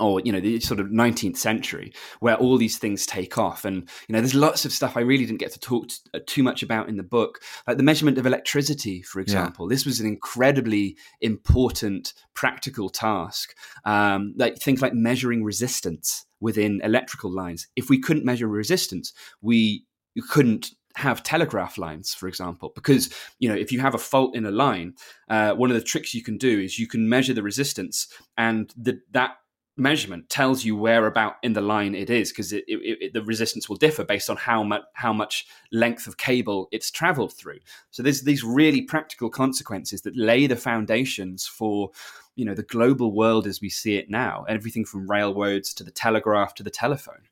[0.00, 3.64] or you know the sort of 19th century where all these things take off.
[3.64, 6.20] And you know there's lots of stuff i really didn't get to talk t- uh,
[6.26, 7.40] too much about in the book.
[7.66, 9.66] Like the measurement of electricity for example.
[9.66, 9.74] Yeah.
[9.74, 13.54] this was an incredibly important practical task.
[13.84, 17.68] Um, like things like measuring resistance within electrical lines.
[17.76, 19.84] If we couldn't measure resistance we
[20.30, 24.46] couldn't have telegraph lines, for example, because you know if you have a fault in
[24.46, 24.94] a line,
[25.28, 28.72] uh, one of the tricks you can do is you can measure the resistance, and
[28.76, 29.36] the, that
[29.76, 34.04] measurement tells you where about in the line it is because the resistance will differ
[34.04, 37.58] based on how much how much length of cable it's traveled through.
[37.90, 41.90] So there's these really practical consequences that lay the foundations for
[42.36, 44.44] you know the global world as we see it now.
[44.48, 47.22] Everything from railroads to the telegraph to the telephone.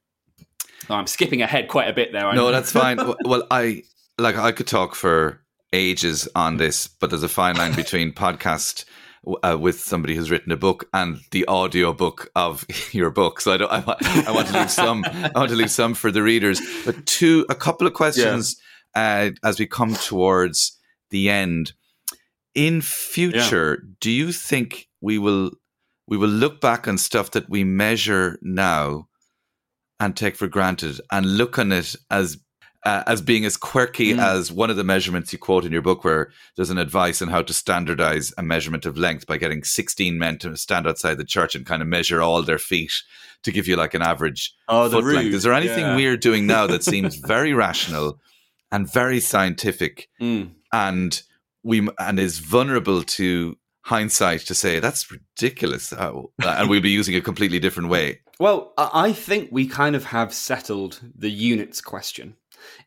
[0.90, 2.98] Oh, i'm skipping ahead quite a bit there no that's fine.
[3.24, 3.84] Well i
[4.18, 5.40] like i could talk for
[5.72, 8.84] ages on this but there's a fine line between podcast
[9.42, 13.40] uh, with somebody who's written a book and the audio book of your book.
[13.40, 13.70] So I don't.
[13.70, 13.82] I,
[14.26, 15.04] I, want to leave some.
[15.04, 16.60] I want to leave some for the readers.
[16.84, 18.56] But two, a couple of questions
[18.94, 19.30] yeah.
[19.44, 20.78] uh, as we come towards
[21.10, 21.72] the end.
[22.54, 23.94] In future, yeah.
[24.00, 25.52] do you think we will
[26.06, 29.08] we will look back on stuff that we measure now
[29.98, 32.38] and take for granted and look on it as
[32.84, 34.18] uh, as being as quirky mm.
[34.18, 37.28] as one of the measurements you quote in your book, where there's an advice on
[37.28, 41.24] how to standardize a measurement of length by getting 16 men to stand outside the
[41.24, 42.92] church and kind of measure all their feet
[43.44, 45.34] to give you like an average oh, foot length.
[45.34, 45.96] Is there anything yeah.
[45.96, 48.18] we're doing now that seems very rational
[48.72, 50.50] and very scientific mm.
[50.72, 51.22] and
[51.62, 56.12] we and is vulnerable to hindsight to say that's ridiculous uh,
[56.44, 60.32] and we'll be using a completely different way well i think we kind of have
[60.32, 62.36] settled the units question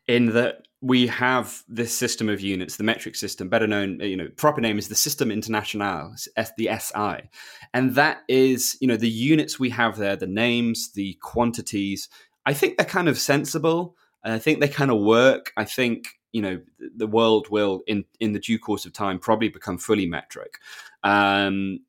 [0.06, 4.28] in that we have this system of units, the metric system, better known, you know,
[4.36, 6.14] proper name is the System International,
[6.56, 7.28] the SI.
[7.72, 12.08] And that is, you know, the units we have there, the names, the quantities.
[12.44, 13.96] I think they're kind of sensible.
[14.22, 15.52] I think they kind of work.
[15.56, 19.48] I think, you know, the world will, in, in the due course of time, probably
[19.48, 20.58] become fully metric.
[21.02, 21.80] Um,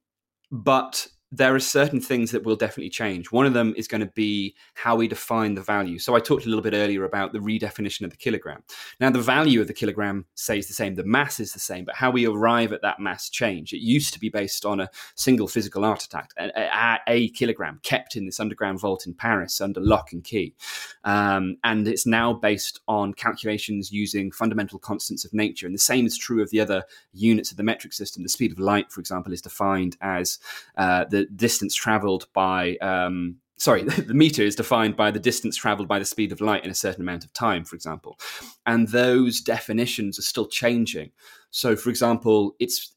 [0.52, 3.32] but there are certain things that will definitely change.
[3.32, 6.00] One of them is going to be how we define the value.
[6.00, 8.64] So I talked a little bit earlier about the redefinition of the kilogram.
[9.02, 11.96] Now the value of the kilogram stays the same, the mass is the same, but
[11.96, 13.74] how we arrive at that mass change.
[13.74, 18.26] It used to be based on a single physical artifact, a, a, kilogram kept in
[18.26, 20.56] this underground vault in Paris under lock and key,
[21.04, 25.66] um, and it's now based on calculations using fundamental constants of nature.
[25.66, 28.24] And the same is true of the other units of the metric system.
[28.24, 30.40] The speed of light, for example, is defined as
[30.78, 35.56] uh, the the distance traveled by um, sorry, the meter is defined by the distance
[35.56, 38.18] traveled by the speed of light in a certain amount of time, for example.
[38.66, 41.12] And those definitions are still changing.
[41.52, 42.94] So, for example, it's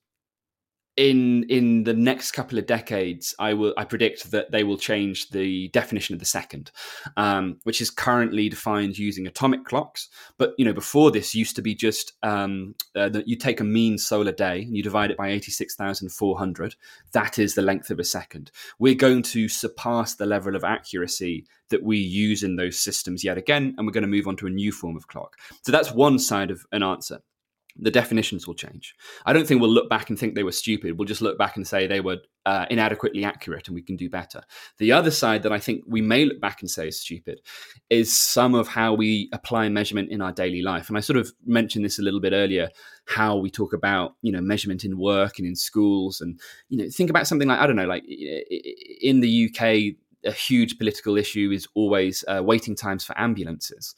[0.97, 5.31] in in the next couple of decades, I will I predict that they will change
[5.31, 6.71] the definition of the second,
[7.17, 10.09] um, which is currently defined using atomic clocks.
[10.37, 13.65] But you know, before this used to be just um, uh, that you take a
[13.65, 16.75] mean solar day and you divide it by eighty six thousand four hundred.
[17.13, 18.51] That is the length of a second.
[18.79, 23.39] We're going to surpass the level of accuracy that we use in those systems yet
[23.39, 25.37] again, and we're going to move on to a new form of clock.
[25.63, 27.23] So that's one side of an answer
[27.77, 28.95] the definitions will change.
[29.25, 30.99] I don't think we'll look back and think they were stupid.
[30.99, 34.09] We'll just look back and say they were uh, inadequately accurate and we can do
[34.09, 34.43] better.
[34.79, 37.41] The other side that I think we may look back and say is stupid
[37.89, 40.89] is some of how we apply measurement in our daily life.
[40.89, 42.71] And I sort of mentioned this a little bit earlier
[43.07, 46.21] how we talk about, you know, measurement in work and in schools.
[46.21, 50.33] And, you know, think about something like, I don't know, like in the UK, a
[50.33, 53.95] huge political issue is always uh, waiting times for ambulances.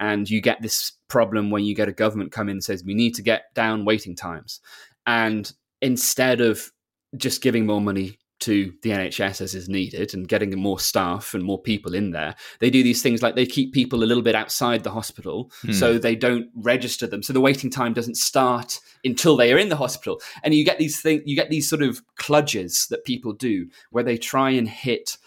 [0.00, 2.94] And you get this problem when you get a government come in and says, we
[2.94, 4.60] need to get down waiting times.
[5.06, 6.72] And instead of
[7.16, 11.44] just giving more money to the NHS as is needed and getting more staff and
[11.44, 12.34] more people in there.
[12.58, 15.72] They do these things like they keep people a little bit outside the hospital hmm.
[15.72, 17.22] so they don't register them.
[17.22, 20.20] So the waiting time doesn't start until they are in the hospital.
[20.42, 24.04] And you get these things you get these sort of kludges that people do where
[24.04, 25.18] they try and hit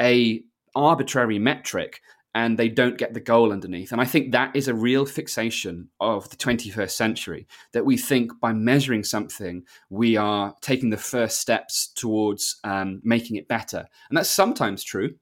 [0.00, 0.42] a
[0.76, 2.00] arbitrary metric
[2.34, 3.92] and they don't get the goal underneath.
[3.92, 8.32] And I think that is a real fixation of the 21st century that we think
[8.40, 13.86] by measuring something, we are taking the first steps towards um, making it better.
[14.08, 15.14] And that's sometimes true.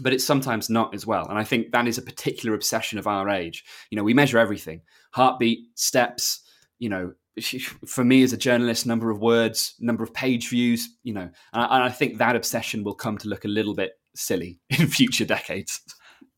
[0.00, 1.28] But it's sometimes not as well.
[1.28, 3.64] And I think that is a particular obsession of our age.
[3.90, 4.82] You know, we measure everything
[5.12, 6.40] heartbeat, steps,
[6.80, 7.12] you know,
[7.86, 11.82] for me as a journalist, number of words, number of page views, you know, and
[11.82, 15.80] I think that obsession will come to look a little bit silly in future decades.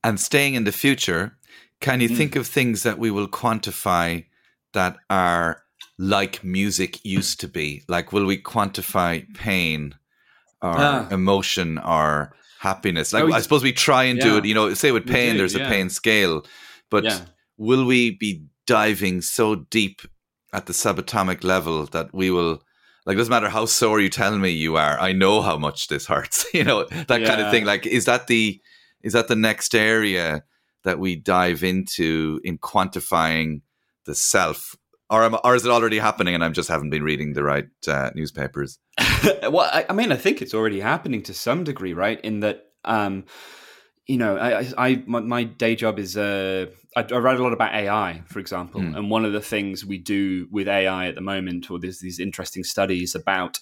[0.07, 1.37] And staying in the future,
[1.81, 2.17] can you mm.
[2.17, 4.25] think of things that we will quantify
[4.73, 5.65] that are
[5.99, 7.83] like music used to be?
[7.89, 9.97] Like, will we quantify pain
[10.63, 11.09] or ah.
[11.11, 13.13] emotion or happiness?
[13.13, 14.25] Like, oh, I suppose we try and yeah.
[14.27, 15.67] do it, you know, say with pain, there's yeah.
[15.67, 16.47] a pain scale,
[16.89, 17.23] but yeah.
[17.57, 20.03] will we be diving so deep
[20.53, 22.63] at the subatomic level that we will
[23.07, 26.07] like doesn't matter how sore you tell me you are i know how much this
[26.07, 28.61] hurts you know that kind of thing like is that the
[29.07, 30.43] is that the next area
[30.83, 33.61] that we dive into in quantifying
[34.05, 34.75] the self
[35.09, 37.69] or, am, or is it already happening and I just haven't been reading the right
[37.87, 38.81] uh, newspapers?
[39.25, 42.21] well, I, I, mean, I think it's already happening to some degree, right?
[42.23, 43.27] In that, um,
[44.07, 47.53] you know, I, I my, my, day job is uh, I, I, write a lot
[47.53, 48.97] about AI, for example, mm.
[48.97, 52.19] and one of the things we do with AI at the moment, or there's these
[52.19, 53.61] interesting studies about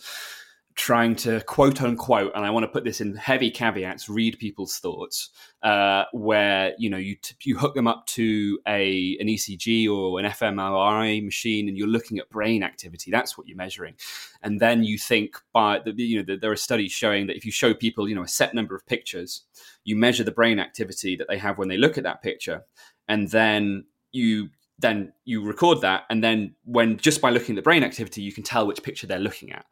[0.74, 4.78] trying to quote unquote, and I want to put this in heavy caveats, read people's
[4.78, 5.30] thoughts,
[5.62, 10.18] uh, where you know you t- you hook them up to a an ECG or
[10.18, 13.10] an fMRI machine, and you're looking at brain activity.
[13.10, 13.94] That's what you're measuring,
[14.42, 17.44] and then you think by the you know the, there are studies showing that if
[17.44, 19.42] you show people you know a set number of pictures,
[19.84, 22.64] you measure the brain activity that they have when they look at that picture,
[23.08, 24.50] and then you
[24.80, 26.02] then you record that.
[26.10, 29.06] And then when just by looking at the brain activity you can tell which picture
[29.06, 29.64] they're looking at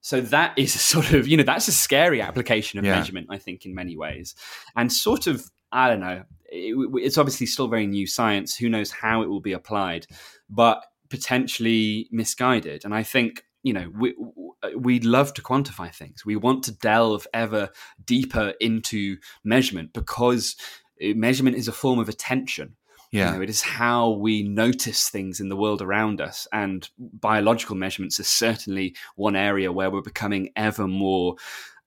[0.00, 2.96] so that is a sort of, you know, that's a scary application of yeah.
[2.96, 4.34] measurement, I think, in many ways.
[4.76, 8.56] And sort of, I don't know, it, it's obviously still very new science.
[8.56, 10.06] Who knows how it will be applied,
[10.48, 12.84] but potentially misguided.
[12.84, 14.14] And I think, you know, we,
[14.62, 16.24] uh, we'd love to quantify things.
[16.24, 17.70] We want to delve ever
[18.04, 20.56] deeper into measurement because
[21.00, 22.76] eh, measurement is a form of attention.
[23.10, 23.30] Yeah.
[23.30, 26.46] You know, it is how we notice things in the world around us.
[26.52, 31.34] And biological measurements is certainly one area where we're becoming ever more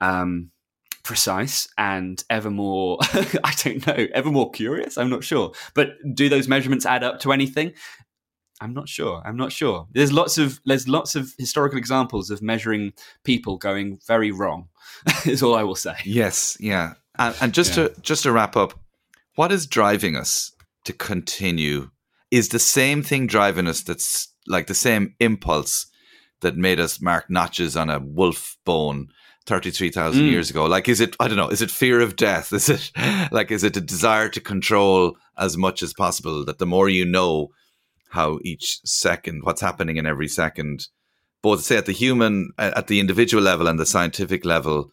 [0.01, 0.51] um,
[1.03, 2.97] precise and ever more,
[3.43, 4.97] I don't know, ever more curious.
[4.97, 5.53] I'm not sure.
[5.73, 7.73] But do those measurements add up to anything?
[8.59, 9.21] I'm not sure.
[9.25, 9.87] I'm not sure.
[9.91, 12.93] There's lots of there's lots of historical examples of measuring
[13.23, 14.69] people going very wrong.
[15.25, 15.95] is all I will say.
[16.05, 16.93] Yes, yeah.
[17.17, 17.89] And, and just yeah.
[17.89, 18.79] to just to wrap up,
[19.35, 20.53] what is driving us
[20.85, 21.89] to continue
[22.31, 25.87] is the same thing driving us that's like the same impulse
[26.41, 29.07] that made us mark notches on a wolf bone
[29.45, 30.31] 33,000 mm.
[30.31, 30.65] years ago.
[30.65, 32.51] Like is it i don't know is it fear of death?
[32.53, 32.91] Is it
[33.31, 37.05] like is it a desire to control as much as possible that the more you
[37.05, 37.49] know
[38.09, 40.87] how each second what's happening in every second
[41.41, 44.91] both say at the human at the individual level and the scientific level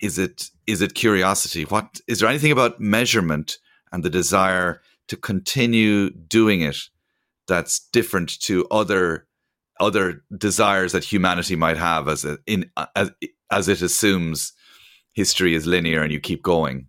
[0.00, 1.64] is it is it curiosity?
[1.64, 3.58] What is there anything about measurement
[3.92, 6.76] and the desire to continue doing it
[7.46, 9.26] that's different to other
[9.78, 13.10] other desires that humanity might have as a, in as
[13.50, 14.52] as it assumes
[15.12, 16.86] history is linear and you keep going.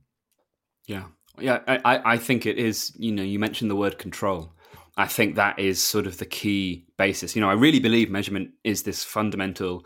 [0.86, 1.06] Yeah,
[1.40, 2.94] yeah, I I think it is.
[2.98, 4.54] You know, you mentioned the word control.
[4.98, 7.36] I think that is sort of the key basis.
[7.36, 9.86] You know, I really believe measurement is this fundamental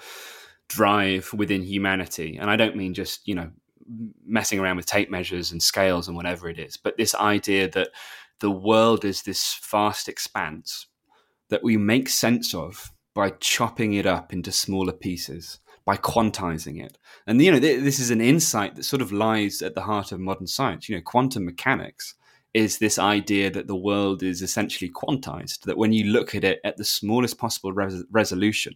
[0.70, 2.38] drive within humanity.
[2.40, 3.52] And I don't mean just, you know,
[4.26, 7.90] messing around with tape measures and scales and whatever it is, but this idea that
[8.42, 10.88] the world is this vast expanse
[11.50, 16.98] that we make sense of by chopping it up into smaller pieces, by quantizing it.
[17.28, 20.20] And, you know, this is an insight that sort of lies at the heart of
[20.20, 20.88] modern science.
[20.88, 22.16] You know, quantum mechanics
[22.54, 26.60] is this idea that the world is essentially quantized, that when you look at it
[26.64, 28.74] at the smallest possible res- resolution,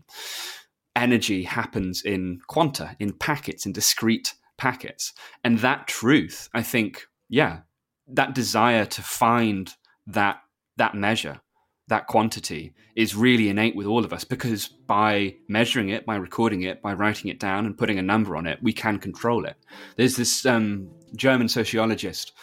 [0.96, 5.14] energy happens in quanta, in packets, in discrete packets.
[5.44, 7.60] And that truth, I think, yeah,
[8.08, 9.74] that desire to find
[10.08, 10.42] that
[10.78, 11.42] that measure,
[11.88, 16.64] that quantity is really innate with all of us because by measuring it, by recording
[16.64, 19.56] it, by writing it down and putting a number on it, we can control it.
[19.96, 22.34] There's this um, German sociologist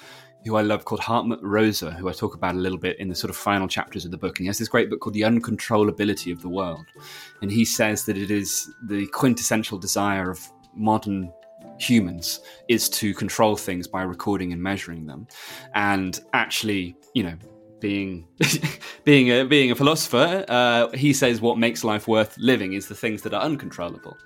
[0.44, 3.14] who I love called Hartmut Rosa, who I talk about a little bit in the
[3.14, 4.38] sort of final chapters of the book.
[4.38, 6.84] And he has this great book called The Uncontrollability of the World.
[7.42, 10.40] And he says that it is the quintessential desire of
[10.74, 11.32] modern
[11.78, 15.26] humans is to control things by recording and measuring them.
[15.74, 17.36] And actually, you know,
[17.82, 18.28] being
[19.04, 22.94] being a being a philosopher, uh, he says what makes life worth living is the
[22.94, 24.16] things that are uncontrollable,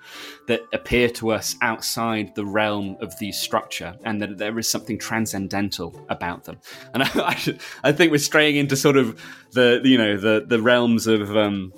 [0.47, 4.97] that appear to us outside the realm of the structure, and that there is something
[4.97, 6.57] transcendental about them.
[6.93, 9.19] And I, I, think we're straying into sort of
[9.51, 11.35] the you know the the realms of.
[11.35, 11.73] Um,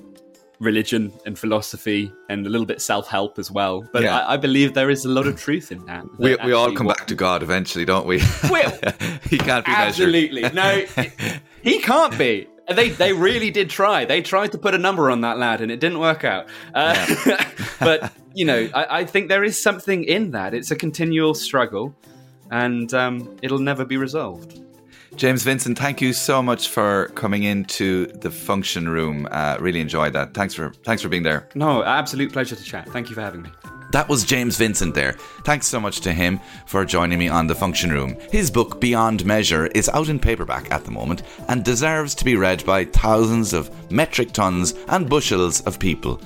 [0.59, 3.87] religion and philosophy and a little bit self-help as well.
[3.93, 4.19] But yeah.
[4.19, 6.73] I, I, believe there is a lot of truth in that, that we, we all
[6.73, 8.17] come what, back to god eventually don't we?
[8.49, 8.71] Will
[9.29, 10.41] he can't be absolutely.
[10.41, 10.55] Measured.
[10.55, 10.85] no
[11.63, 12.47] he can't be.
[12.69, 14.05] They they really did try.
[14.05, 16.47] They tried to put a number on that lad and it didn't work out.
[16.73, 17.49] Uh, yeah.
[17.79, 20.53] but you know I, I, think there is something in that.
[20.53, 21.95] It's a continual struggle
[22.51, 24.59] and um, it'll never be resolved
[25.19, 29.27] James Vincent, thank you so much for coming into the function room.
[29.29, 30.33] Uh, really enjoyed that.
[30.33, 31.45] Thanks for thanks for being there.
[31.55, 32.87] No, absolute pleasure to chat.
[32.87, 33.49] Thank you for having me.
[33.91, 35.17] That was James Vincent there.
[35.43, 38.15] Thanks so much to him for joining me on the function room.
[38.31, 42.37] His book Beyond Measure is out in paperback at the moment and deserves to be
[42.37, 46.21] read by thousands of metric tons and bushels of people.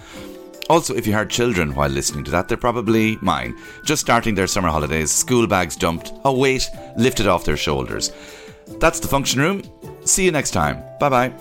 [0.69, 4.47] Also, if you heard children while listening to that, they're probably mine, just starting their
[4.47, 8.11] summer holidays, school bags dumped, a weight lifted off their shoulders.
[8.79, 9.63] That's the function room.
[10.05, 10.83] See you next time.
[10.99, 11.33] Bye bye.